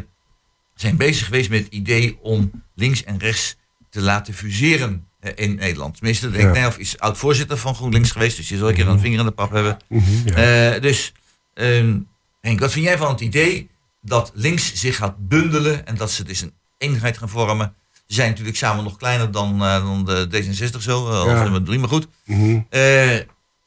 [0.81, 3.55] zijn bezig geweest met het idee om links en rechts
[3.89, 5.03] te laten fuseren.
[5.19, 5.95] eh, in Nederland.
[5.95, 6.51] Tenminste, Ja.
[6.51, 8.37] nee, of is oud-voorzitter van GroenLinks geweest.
[8.37, 9.77] Dus je zal een keer een vinger in de pap hebben.
[9.87, 10.73] Mhm, ja.
[10.75, 11.13] Eh, dus,
[11.53, 11.97] ehm,
[12.41, 13.69] Henk, wat vind jij van het idee
[14.01, 17.73] dat links zich gaat bundelen en dat ze dus een eenheid gaan vormen?
[17.93, 21.43] Ze zijn natuurlijk samen nog kleiner dan, eh, dan de D66 zo, uh, Ja.
[21.45, 22.07] of met drie, maar goed.
[22.25, 22.59] Mhm.
[22.69, 23.15] Eh,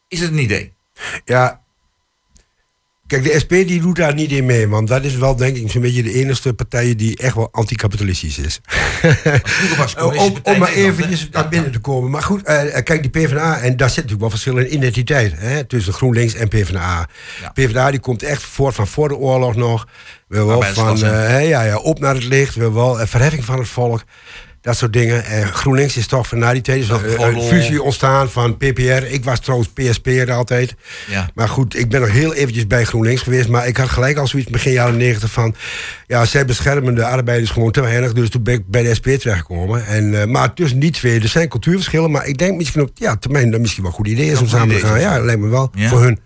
[0.08, 0.72] is het een idee?
[1.24, 1.61] Ja.
[3.12, 5.70] Kijk, de SP die doet daar niet in mee, want dat is wel denk ik
[5.70, 8.60] zo'n beetje de enige partij die echt wel anticapitalistisch is.
[9.76, 12.10] was om, om maar eventjes naar binnen te komen.
[12.10, 15.32] Maar goed, eh, eh, kijk, die PvdA, en daar zit natuurlijk wel verschil in identiteit
[15.36, 17.08] hè, tussen GroenLinks en PvdA.
[17.52, 19.86] PvdA die komt echt voort van voor de oorlog nog.
[20.32, 23.44] Wil wel van, eh, hè, ja, ja, op naar het licht, wil wel eh, verheffing
[23.44, 24.02] van het volk.
[24.62, 25.24] Dat soort dingen.
[25.24, 27.48] En GroenLinks is toch van na die tijd een lol.
[27.48, 28.82] fusie ontstaan van PPR.
[28.82, 30.74] Ik was trouwens PSP'er altijd.
[31.08, 31.30] Ja.
[31.34, 33.48] Maar goed, ik ben nog heel eventjes bij GroenLinks geweest.
[33.48, 35.54] Maar ik had gelijk al zoiets begin jaren negentig van...
[36.06, 38.12] Ja, zij beschermen de arbeiders gewoon te weinig.
[38.12, 39.86] Dus toen ben ik bij de SP terechtgekomen.
[39.86, 42.10] En, eh, maar tussen die twee, er zijn cultuurverschillen.
[42.10, 44.48] Maar ik denk misschien ook, ja, termijn dat misschien wel een goed idee is om
[44.48, 45.00] samen te gaan.
[45.00, 45.70] Ja, lijkt me wel.
[45.74, 45.88] Ja?
[45.88, 46.18] Voor hun.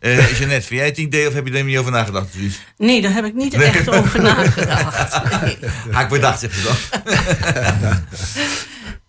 [0.00, 0.08] Goed.
[0.10, 2.28] Eh Jeannette, vind jij het idee of heb je er niet over nagedacht?
[2.76, 3.66] Nee, daar heb ik niet Nee.
[3.66, 5.40] echt over nagedacht.
[5.42, 5.58] Nee.
[5.90, 6.76] Haak bedacht, zegt ze dan.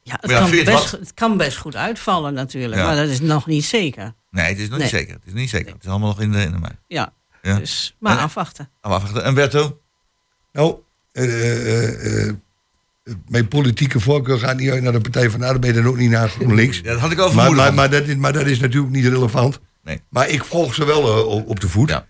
[0.03, 2.85] Ja, het, ja, kan je best, het kan best goed uitvallen natuurlijk, Ja.
[2.88, 4.13] maar dat is nog niet zeker.
[4.31, 4.79] Nee, het is nog Nee.
[4.88, 5.13] niet zeker.
[5.13, 5.73] Het is niet zeker.
[5.73, 6.57] Het is allemaal nog in de, in de.
[6.88, 7.57] Ja, Ja.
[7.59, 8.69] dus maar En- afwachten.
[8.81, 9.79] Oh, wacht, en Berto?
[10.53, 10.75] Nou,
[11.11, 12.33] eh, eh, eh,
[13.27, 16.09] mijn politieke voorkeur gaat niet uit naar de Partij van de Arbeid en ook niet
[16.09, 16.77] naar GroenLinks.
[16.77, 17.63] Ja, dat had ik al maar, vermoeden.
[17.63, 19.59] maar, maar, dat is, maar dat is natuurlijk niet relevant.
[19.88, 20.01] Nee.
[20.09, 22.03] Maar ik volg ze wel eh, op, op de voet.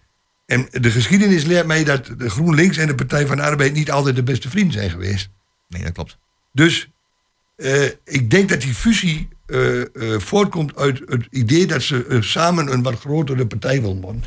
[0.45, 3.91] En de geschiedenis leert mij dat de GroenLinks en de Partij van de Arbeid niet
[3.91, 5.30] altijd de beste vrienden zijn geweest.
[5.67, 6.17] Nee, dat klopt.
[6.53, 6.89] Dus
[7.55, 9.82] eh, ik denk dat die fusie eh,
[10.17, 14.23] voortkomt uit het idee dat ze samen een wat grotere partij willen worden.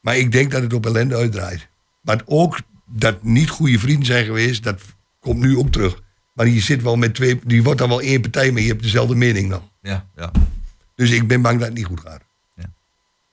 [0.00, 1.68] Maar ik denk dat het op ellende uitdraait.
[2.02, 4.80] Maar ook dat niet goede vrienden zijn geweest, dat
[5.20, 6.00] komt nu ook terug.
[6.34, 8.82] Maar je zit wel met twee, die wordt dan wel één partij, maar je hebt
[8.82, 9.62] dezelfde mening nog.
[9.82, 10.30] Ja, ja.
[10.94, 12.28] Dus ik ben bang dat het niet goed gaat.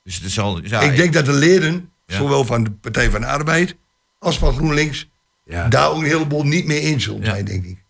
[0.07, 2.15] Dus het is al, ja, ik denk dat de leden, Ja.
[2.17, 3.75] zowel van de Partij van de Arbeid
[4.19, 5.09] als van GroenLinks,
[5.69, 7.83] daar ook een heleboel niet mee eens zullen zijn, denk ik.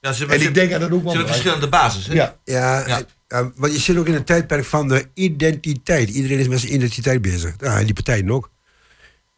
[0.00, 2.06] Ja, ze, En ik denk dat ook wel Ze hebben verschillende basis.
[2.06, 2.14] Hè?
[2.14, 2.36] Ja.
[2.44, 3.02] Ja, Ja.
[3.28, 6.10] eh, want je zit ook in een tijdperk van de identiteit.
[6.10, 7.54] Iedereen is met zijn identiteit bezig.
[7.58, 8.50] Ja, en die partijen ook.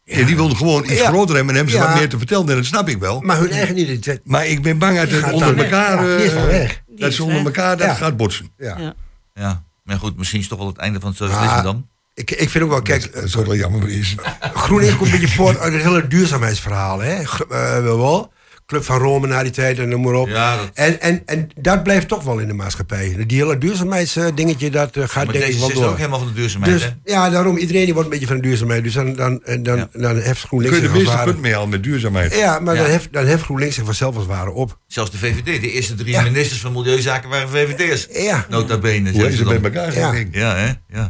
[0.03, 1.07] Ja, die wilden gewoon iets Ja.
[1.09, 1.87] groter hebben en hebben ze Ja.
[1.87, 2.49] wat meer te vertellen.
[2.49, 3.21] En dat snap ik wel.
[3.21, 4.21] Maar hun eigen identiteit.
[4.23, 6.81] Maar ik ben bang dat het onder elkaar, is eh, weg.
[6.87, 8.51] Die dat ze onder elkaar dat gaat botsen.
[8.57, 8.77] Ja.
[8.79, 8.93] Ja.
[9.33, 9.63] Ja.
[9.83, 11.87] Maar goed, misschien is het toch wel het einde van het socialisme Ah, dan.
[12.17, 14.15] Ik, ik vind ook wel, kijk, Dat zou wel jammer is.
[14.53, 16.99] GroenLinks komt een beetje voort uit het hele duurzaamheidsverhaal.
[16.99, 17.13] Hè?
[17.49, 18.31] Eh, wel.
[18.65, 20.27] Club van Rome na die tijd en noem maar op.
[20.27, 23.23] Ja, dat- En, en, en dat blijft toch wel in de maatschappij.
[23.27, 25.89] Die hele duurzaamheidsdingetje, dat eh, gaat denk ik wel is door.
[25.89, 26.73] ook helemaal van de duurzaamheid.
[26.73, 26.89] Dus hè?
[27.13, 28.83] ja, daarom, iedereen die wordt een beetje van de duurzaamheid.
[28.83, 31.83] Dus dan, dan, dan, dan heft Kun GroenLinks je de meeste punt mee halen met
[31.83, 32.35] duurzaamheid.
[32.35, 32.81] Ja, maar Ja.
[32.81, 34.77] Dan, heft, dan heft GroenLinks zich vanzelf als ware op.
[34.87, 38.07] Zelfs de VVD, de eerste drie ministers van Milieuzaken waren VVD'ers.
[38.13, 38.45] Ja.
[38.49, 39.11] Nota bene.
[39.11, 40.13] Hoe is ze bij elkaar Ja.
[40.31, 40.71] Ja, hè?
[40.97, 41.09] Ja.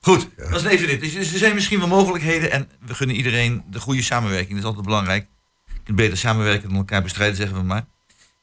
[0.00, 1.00] Goed, dat is even dit.
[1.00, 4.50] Dus er zijn misschien wel mogelijkheden en we gunnen iedereen de goede samenwerking.
[4.50, 5.26] Dat is altijd belangrijk.
[5.66, 7.86] Je kunt beter samenwerken dan elkaar bestrijden, zeggen we maar.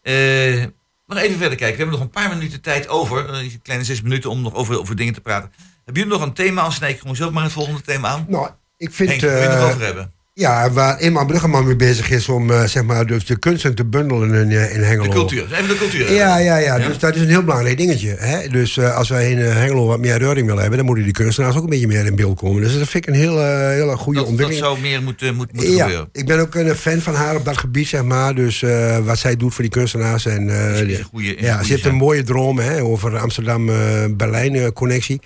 [0.02, 0.66] Eh,
[1.08, 1.78] nog even verder kijken.
[1.78, 3.30] We hebben nog een paar minuten tijd over.
[3.30, 5.52] Eh, een kleine zes minuten om nog over, over dingen te praten.
[5.76, 6.62] Hebben jullie nog een thema?
[6.62, 8.26] Als snij ik gewoon zo maar het volgende thema aan.
[8.28, 9.10] Nou, ik vind...
[9.10, 10.14] Henk, wil je het eh, over hebben?
[10.38, 13.86] Ja, waar Eenmaal Bruggeman mee bezig is om eh, zeg maar, dus de kunsten te
[13.86, 15.04] bundelen in, eh, in Hengelo.
[15.04, 15.46] De cultuur.
[15.54, 16.14] Even de cultuur.
[16.14, 16.88] Ja, ja, ja, Ja?
[16.88, 18.16] Dus dat is een heel belangrijk dingetje.
[18.20, 18.48] Hè?
[18.48, 21.56] Dus eh, als wij in Hengelo wat meer reuring willen hebben, dan moeten die kunstenaars
[21.56, 22.62] ook een beetje meer in beeld komen.
[22.62, 24.64] Dus dat vind ik een hele, hele goede Dat, dat ontwikkeling.
[24.66, 26.10] zou meer moeten, moet, moeten ja, gebeuren.
[26.12, 28.36] ik ben ook een fan van haar op dat gebied, zeg maar.
[28.36, 28.64] Dus
[29.04, 30.26] wat zij doet voor die kunstenaars.
[30.26, 31.06] En, Is- een
[31.38, 35.22] ja, ze heeft een mooie droom hè, over Amsterdam-Berlijn-connectie.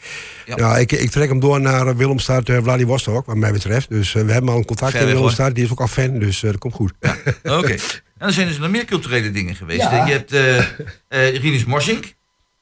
[0.45, 0.53] Ja.
[0.57, 0.77] Ja.
[0.77, 3.89] ik, ik trek hem door naar Willemstad, Vladivostok, wat mij betreft.
[3.89, 4.98] Dus we hebben al een contact
[5.53, 6.93] Die is ook al fan, dus eh, dat komt goed.
[7.43, 7.75] Oké.
[8.19, 9.81] En dan zijn er dus nog meer culturele dingen geweest.
[9.81, 10.05] Ja.
[10.05, 10.57] Je hebt eh
[11.07, 12.15] eh Rinus Morsink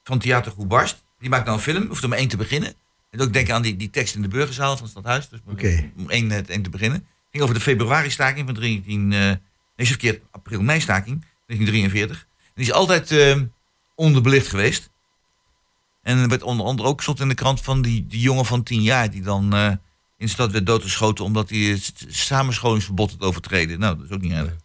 [0.03, 1.05] van Theater Goed Barst.
[1.19, 2.73] Die maakt nou een film, hoeft er maar één te beginnen.
[3.09, 5.29] En ook denken aan die, die tekst in de burgerzaal van het stadhuis.
[5.29, 5.39] Dus
[5.97, 6.99] om één, één te beginnen.
[6.99, 9.13] Het ging over de februari-staking van 19...
[9.13, 9.19] eh
[9.75, 10.21] nee, verkeerd.
[10.31, 12.17] April-mei-staking, 1943.
[12.19, 13.39] En die is altijd
[13.95, 14.89] onderbelicht geweest.
[16.03, 18.63] En er werd onder andere ook stond in de krant van die, die jongen van
[18.63, 19.09] 10 jaar...
[19.09, 19.79] die dan
[20.17, 21.25] in de stad werd doodgeschoten...
[21.25, 23.79] omdat hij het samenscholingsverbod had overtreden.
[23.79, 24.55] Nou, dat is ook niet erg.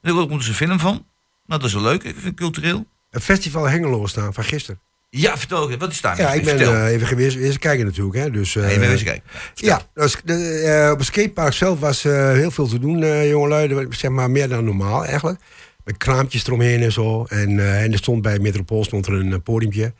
[0.00, 1.06] En er komt dus een film van.
[1.46, 2.86] Nou, dat is wel leuk, ik vind cultureel.
[3.10, 4.80] Het festival Hengelo staan van gisteren.
[5.10, 6.18] Ja, vertel eens, wat is daar?
[6.18, 8.16] Ja, ik ben eh, even geweest eens kijken natuurlijk.
[8.16, 8.30] Hè.
[8.30, 9.30] Dus, Ja, je eh, bent wezen kijken.
[9.54, 13.28] Ja, dus, de, eh, op het skatepark zelf was eh, heel veel te doen, eh
[13.30, 13.86] jongelui.
[13.90, 15.40] Zeg maar meer dan normaal eigenlijk.
[15.84, 17.24] Met kraampjes eromheen en zo.
[17.24, 19.92] En, eh, en er stond bij Metropool stond er een eh, podiumpje.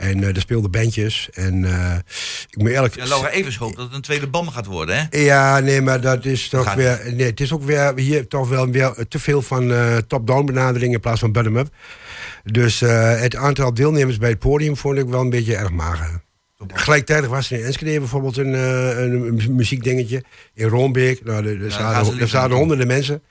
[0.00, 1.28] En eh, er speelden bandjes.
[1.32, 1.94] En eh,
[2.50, 5.18] ik moet eerlijk Ja, Laura Evers hoopt dat het een tweede bam gaat worden, hè?
[5.18, 7.00] ja, nee, maar dat is toch Gaat weer.
[7.14, 10.92] Nee, het is ook weer hier toch wel weer te veel van eh, top-down benadering
[10.94, 11.68] in plaats van bottom-up.
[12.44, 16.22] Dus het aantal deelnemers bij het podium vond ik wel een beetje erg mager.
[16.68, 20.24] Gelijktijdig was er in Enschede bijvoorbeeld een, eh, een mu- muziekdingetje.
[20.54, 21.78] In Roombeek, nou, er, er ze
[22.26, 23.22] zaten, er honderden mensen.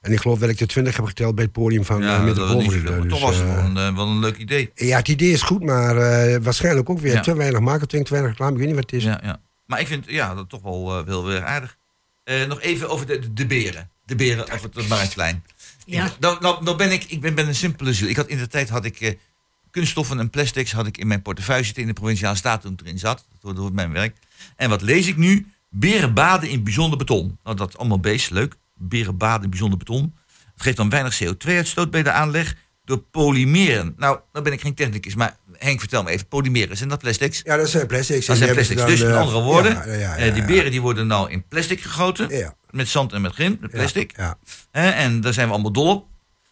[0.00, 2.26] En ik geloof dat ik er twintig heb geteld bij het podium van Ja, uh,
[2.34, 4.36] dat is niet zoveel, maar toch was het eh, wel een, eh, wel een leuk
[4.36, 4.70] idee.
[4.74, 7.20] ja, het idee is goed, maar eh, waarschijnlijk ook weer Ja.
[7.20, 8.52] te weinig marketing, te weinig reclame.
[8.52, 9.04] Ik weet niet wat het is.
[9.04, 9.40] Ja, ja.
[9.66, 11.76] Maar ik vind ja, dat toch wel eh, wel weer aardig.
[12.24, 13.90] Eh, nog even over de, de beren.
[14.04, 15.42] De beren op het, Marktplein.
[15.84, 16.06] Ja.
[16.06, 18.08] Ik- Nou, nou, nou ben ik, ik ben, ben een simpele ziel.
[18.08, 19.14] Ik had in de tijd had ik eh,
[19.70, 22.80] kunststoffen en plastics had ik in mijn portefeuille zitten in de provinciale staat toen ik
[22.80, 23.26] erin zat.
[23.40, 24.16] Dat hoort mijn werk.
[24.56, 25.46] En wat lees ik nu?
[25.68, 27.38] Beren baden in bijzonder beton.
[27.44, 28.54] Nou, dat is allemaal beest, leuk.
[28.82, 30.14] Beren baden in bijzonder beton.
[30.54, 32.54] Het geeft dan weinig CO2-uitstoot bij de aanleg
[32.84, 33.94] door polymeren.
[33.96, 36.26] Nou, nou ben ik geen technicus, maar Henk, vertel me even.
[36.26, 37.40] Polymeren, zijn dat plastics?
[37.44, 38.26] Ja, dat zijn plastics.
[38.26, 38.84] Dat zijn plastics.
[38.84, 41.30] Dus dan, met eh, andere woorden, ja, ja, ja, eh, die beren die worden nou
[41.30, 42.54] in plastic gegoten.
[42.70, 44.14] Met zand en met grind, met plastic.
[44.70, 46.06] En daar zijn we allemaal dol op.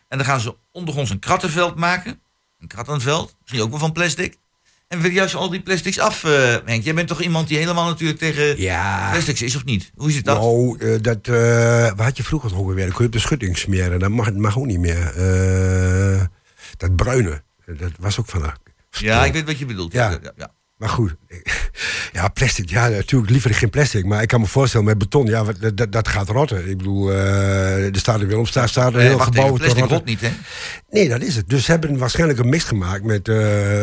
[0.09, 2.21] En dan gaan ze ondergronds een krattenveld maken.
[2.59, 4.37] Een krattenveld, misschien ook wel van plastic.
[4.89, 6.85] En willen juist al die plastics af, eh, Henk.
[6.85, 9.11] Jij bent toch iemand die helemaal natuurlijk tegen Ja.
[9.11, 9.91] plastics is, of niet?
[9.95, 10.37] Hoe zit dat?
[10.41, 12.87] Nou, eh, dat, eh, wat had je vroeger ook weer?
[12.87, 13.99] Dan kun je schutting smeren.
[13.99, 15.13] Dat mag, mag ook niet meer.
[16.77, 18.53] Dat bruine, dat was ook van...
[18.91, 19.93] ja, ik weet wat je bedoelt.
[19.93, 20.11] Ja.
[20.11, 20.51] ja, ja.
[20.79, 21.15] Maar goed,
[22.13, 24.05] ja, plastic, ja, natuurlijk liever geen plastic.
[24.05, 26.69] Maar ik kan me voorstellen met beton, ja, dat, dat, dat gaat rotten.
[26.71, 29.53] Ik bedoel, eh, er staat er weer op, staat, staat een Eh, heel wacht gebouw
[29.53, 29.97] te plastic rotten.
[29.97, 30.31] rot niet, hè?
[30.91, 31.49] Nee, dat is het.
[31.49, 33.37] Dus ze hebben waarschijnlijk een mix gemaakt met, eh,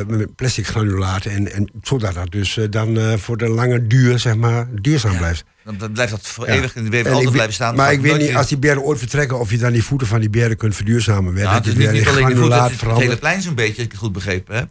[0.07, 1.31] met plastic granulaten.
[1.31, 5.43] En, en zodat dat dus dan voor de lange duur, zeg maar, duurzaam blijft.
[5.77, 6.53] Dan, blijft dat voor Ja.
[6.53, 7.75] eeuwig in de wereld altijd blijven staan.
[7.75, 10.07] Maar Dat ik weet niet, als die beren ooit vertrekken, of je dan die voeten
[10.07, 11.35] van die beren kunt verduurzamen.
[11.35, 13.55] Ja, dat het is niet, weer niet alleen de voet, het granulaat hele plein zo'n
[13.55, 14.69] beetje, als ik het goed begrepen heb.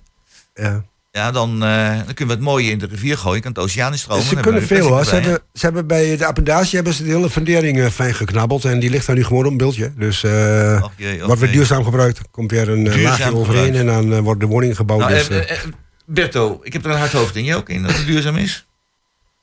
[0.55, 0.85] Ja.
[1.16, 3.40] Ja, dan, eh, dan kunnen we het mooie in de rivier gooien.
[3.42, 4.24] Kan het oceaan in stromen.
[4.24, 5.04] Ze kunnen we veel hoor.
[5.04, 8.64] Ze hebben, ze hebben bij de appendage hebben ze de hele fundering eh, fijn geknabbeld.
[8.64, 9.92] En die ligt daar nu gewoon op een beeldje.
[9.96, 11.58] Dus eh jee, wordt weer jee.
[11.58, 12.20] duurzaam gebruikt.
[12.30, 13.76] Komt weer een eh, Duurzaam laagje overheen gebruikt.
[13.78, 15.00] en dan eh, wordt de woning gebouwd.
[15.00, 15.58] Nou, dus, eh, eh, eh,
[16.06, 17.44] Berto, ik heb er een hard hoofd in.
[17.44, 18.66] Jij ook in dat het duurzaam is?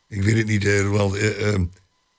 [0.09, 1.15] Ik weet het niet, eh, Roland.
[1.15, 1.59] Eh, eh,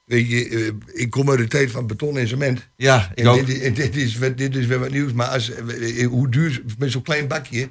[0.07, 2.69] weet je, eh, ik kom uit de tijd van beton en cement.
[2.77, 3.47] Ja, ik en ook.
[3.47, 5.13] Dit, is, wat- dit is weer wat nieuws.
[5.13, 7.69] Maar als, eh, hoe duur, met zo'n klein bakje,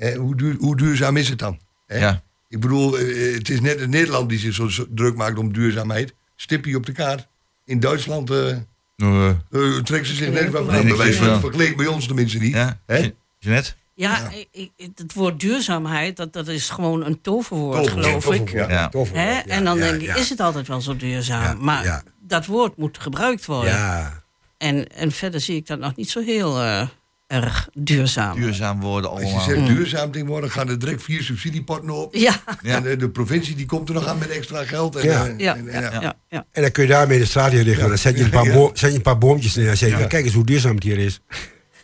[0.00, 1.58] eh, hoe, duur, hoe duurzaam is het dan?
[1.86, 1.98] Hè?
[1.98, 2.22] Ja.
[2.48, 6.14] Ik bedoel, eh, het is net in Nederland die zich zo, druk maakt om duurzaamheid.
[6.36, 7.26] Stipje op de kaart.
[7.64, 8.56] In Duitsland eh
[8.96, 10.70] Nou, eh, trekken ze zich net van.
[10.70, 11.40] gedaan.
[11.40, 12.54] vergeleek bij ons tenminste niet.
[12.54, 13.10] Ja, Hè?
[13.38, 13.72] Jeanette?
[13.94, 18.50] Ja, ik- ik- het woord duurzaamheid, dat, dat is gewoon een toverwoord, Toverwoord, geloof ik.
[18.52, 18.88] Ja.
[18.88, 20.14] toverwoord, ja, en dan ja, denk ik, ja.
[20.14, 21.42] is het altijd wel zo duurzaam?
[21.42, 22.02] Ja, maar ja.
[22.20, 23.72] dat woord moet gebruikt worden.
[23.72, 24.22] ja.
[24.58, 26.88] En, en verder zie ik dat nog niet zo heel eh,
[27.30, 28.40] erg duurzaam.
[28.40, 29.44] Duurzaam worden Als je allemaal.
[29.44, 32.14] zegt duurzaam tegenwoordig, gaan er direct vier subsidiepotten op.
[32.14, 32.76] Ja, Ja.
[32.76, 34.96] En eh, de provincie die komt er nog aan met extra geld.
[34.96, 35.26] En, Ja.
[35.26, 36.46] eh, ja, en- ja, en- ja, ja.
[36.52, 37.88] En dan kun je daarmee de straat in richten.
[37.88, 38.52] Dan zet je een paar, Ja.
[38.54, 40.82] bo- zet je een paar boompjes neer en zeg je, kijk eens hoe duurzaam het
[40.84, 41.20] hier is.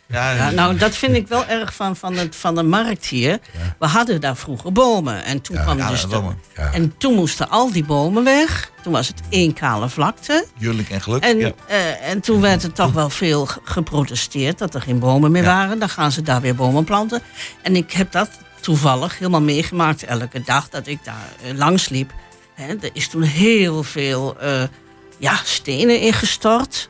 [0.08, 3.38] Ja, Ja, nou, dat vind ik wel erg van, van, het, van de markt hier.
[3.78, 5.24] We hadden daar vroeger bomen.
[5.24, 6.08] En toen, kwam dus de-
[6.72, 8.70] en toen moesten al die bomen weg.
[8.82, 10.46] Toen was het één kale vlakte.
[10.58, 11.22] Jurlijk en geluk.
[11.24, 15.30] En, eh, en toen werd er toch wel veel ge- geprotesteerd dat er geen bomen
[15.30, 15.78] meer waren.
[15.78, 17.22] Dan gaan ze daar weer bomen planten.
[17.62, 18.30] En ik heb dat
[18.60, 22.12] toevallig helemaal meegemaakt elke dag dat ik daar eh, langs liep.
[22.56, 24.62] Er is toen heel veel eh,
[25.18, 26.88] ja, stenen ingestort.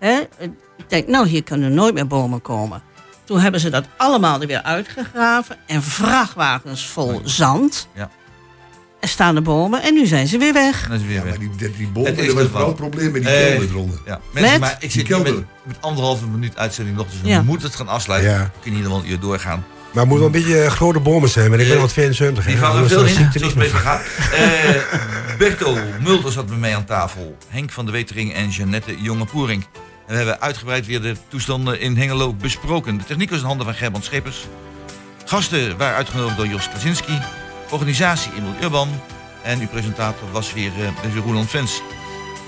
[0.00, 0.20] Hè?
[0.38, 0.50] Ik
[0.88, 2.82] denk, nou, hier kunnen nooit meer bomen komen.
[3.24, 5.56] Toen hebben ze dat allemaal er weer uitgegraven.
[5.66, 7.88] En vrachtwagens vol zand.
[7.94, 8.10] Ja.
[9.00, 10.86] Er staan de bomen en nu zijn ze weer weg.
[10.88, 11.38] Dan is weer Ja, weg.
[11.38, 12.68] maar die, die, bomen, er was vooral wel.
[12.68, 13.98] een probleem met die Eh, kelder eronder.
[14.06, 14.60] Ja, mensen, Met?
[14.60, 18.30] maar ik zit met, met anderhalve minuut uitzending nog, dus we moeten het gaan afsluiten.
[18.30, 18.38] Ja.
[18.38, 19.64] We kunnen hier wel een uur doorgaan.
[19.92, 21.50] Maar het moet wel een beetje eh, grote bomen zijn.
[21.50, 22.44] Maar ik ben Eh, al 72.
[22.46, 23.68] Die er Anders veel in, zoals het meer.
[23.70, 24.02] gaat.
[24.32, 27.36] Eh Berto Mulder zat met mij aan tafel.
[27.48, 29.64] Henk van de Wetering en Jeannette Jonge-Poering.
[30.06, 32.98] En we hebben uitgebreid weer de toestanden in Hengelo besproken.
[32.98, 34.46] De techniek was in handen van Gerbrand Schepers.
[35.24, 37.20] Gasten waren uitgenodigd door Jos Krasinski.
[37.70, 38.88] Organisatie Emil Urban.
[39.42, 41.82] En uw presentator was weer, eh was weer Roland Vens.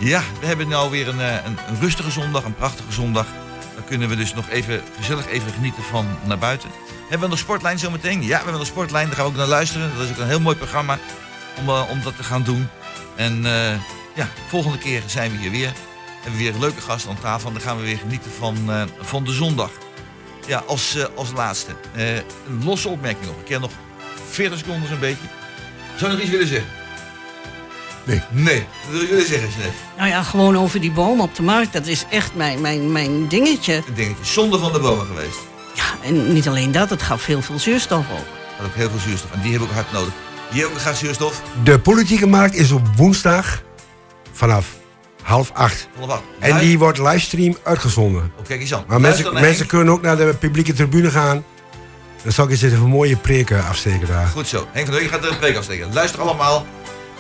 [0.01, 3.27] Ja, we hebben nou weer een, eh, een, een rustige zondag, een prachtige zondag.
[3.75, 6.71] Dan kunnen we dus nog even gezellig even genieten van naar buiten.
[7.01, 8.23] Hebben we nog sportlijn zometeen?
[8.23, 9.07] Ja, we hebben nog sportlijn.
[9.07, 9.91] Daar gaan we ook naar luisteren.
[9.97, 10.99] Dat is ook een heel mooi programma
[11.57, 12.69] om, eh, om dat te gaan doen.
[13.17, 13.77] En eh,
[14.15, 15.73] ja, volgende keer zijn we hier weer.
[16.29, 17.47] Hebben we weer leuke gasten aan tafel.
[17.49, 19.71] En dan gaan we weer genieten van, eh, van de zondag.
[20.47, 21.73] Ja, als, eh, als laatste.
[21.95, 23.39] eh, een losse opmerking nog.
[23.39, 23.71] Ik ken nog
[24.31, 25.27] 40 seconden zo'n beetje.
[25.97, 26.69] Zou je nog iets willen zeggen?
[28.05, 28.23] Nee.
[28.31, 28.67] Nee.
[28.85, 29.79] Wat wil je willen zeggen, Jeanette?
[29.97, 31.73] Nou ja, gewoon over die bomen op de markt.
[31.73, 33.75] Dat is echt mijn, mijn, mijn dingetje.
[33.75, 34.25] Een dingetje.
[34.25, 35.39] Zonde van de bomen geweest.
[35.75, 38.27] Ja, en niet alleen dat, het gaf heel veel zuurstof ook.
[38.57, 39.33] had ook heel veel zuurstof.
[39.33, 40.13] En die hebben ook hard nodig.
[40.51, 41.43] Die hebben ook graag zuurstof.
[41.65, 43.63] De politieke markt is op woensdag
[44.33, 44.78] vanaf
[45.29, 45.89] half acht.
[46.39, 48.33] En die wordt livestream uitgezonden.
[48.39, 48.85] Oh, kijk eens aan.
[48.87, 51.45] Maar Luister mensen, kunnen ook naar de publieke tribune gaan.
[52.23, 54.27] Dan zal ik eens even een mooie preken afsteken daar.
[54.27, 54.67] Goed zo.
[54.73, 55.93] Henk van der Wegen gaat er een preek afsteken.
[55.93, 56.67] Luister allemaal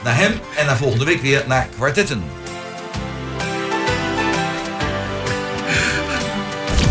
[0.04, 2.22] naar hem en naar volgende week weer naar Kwartetten.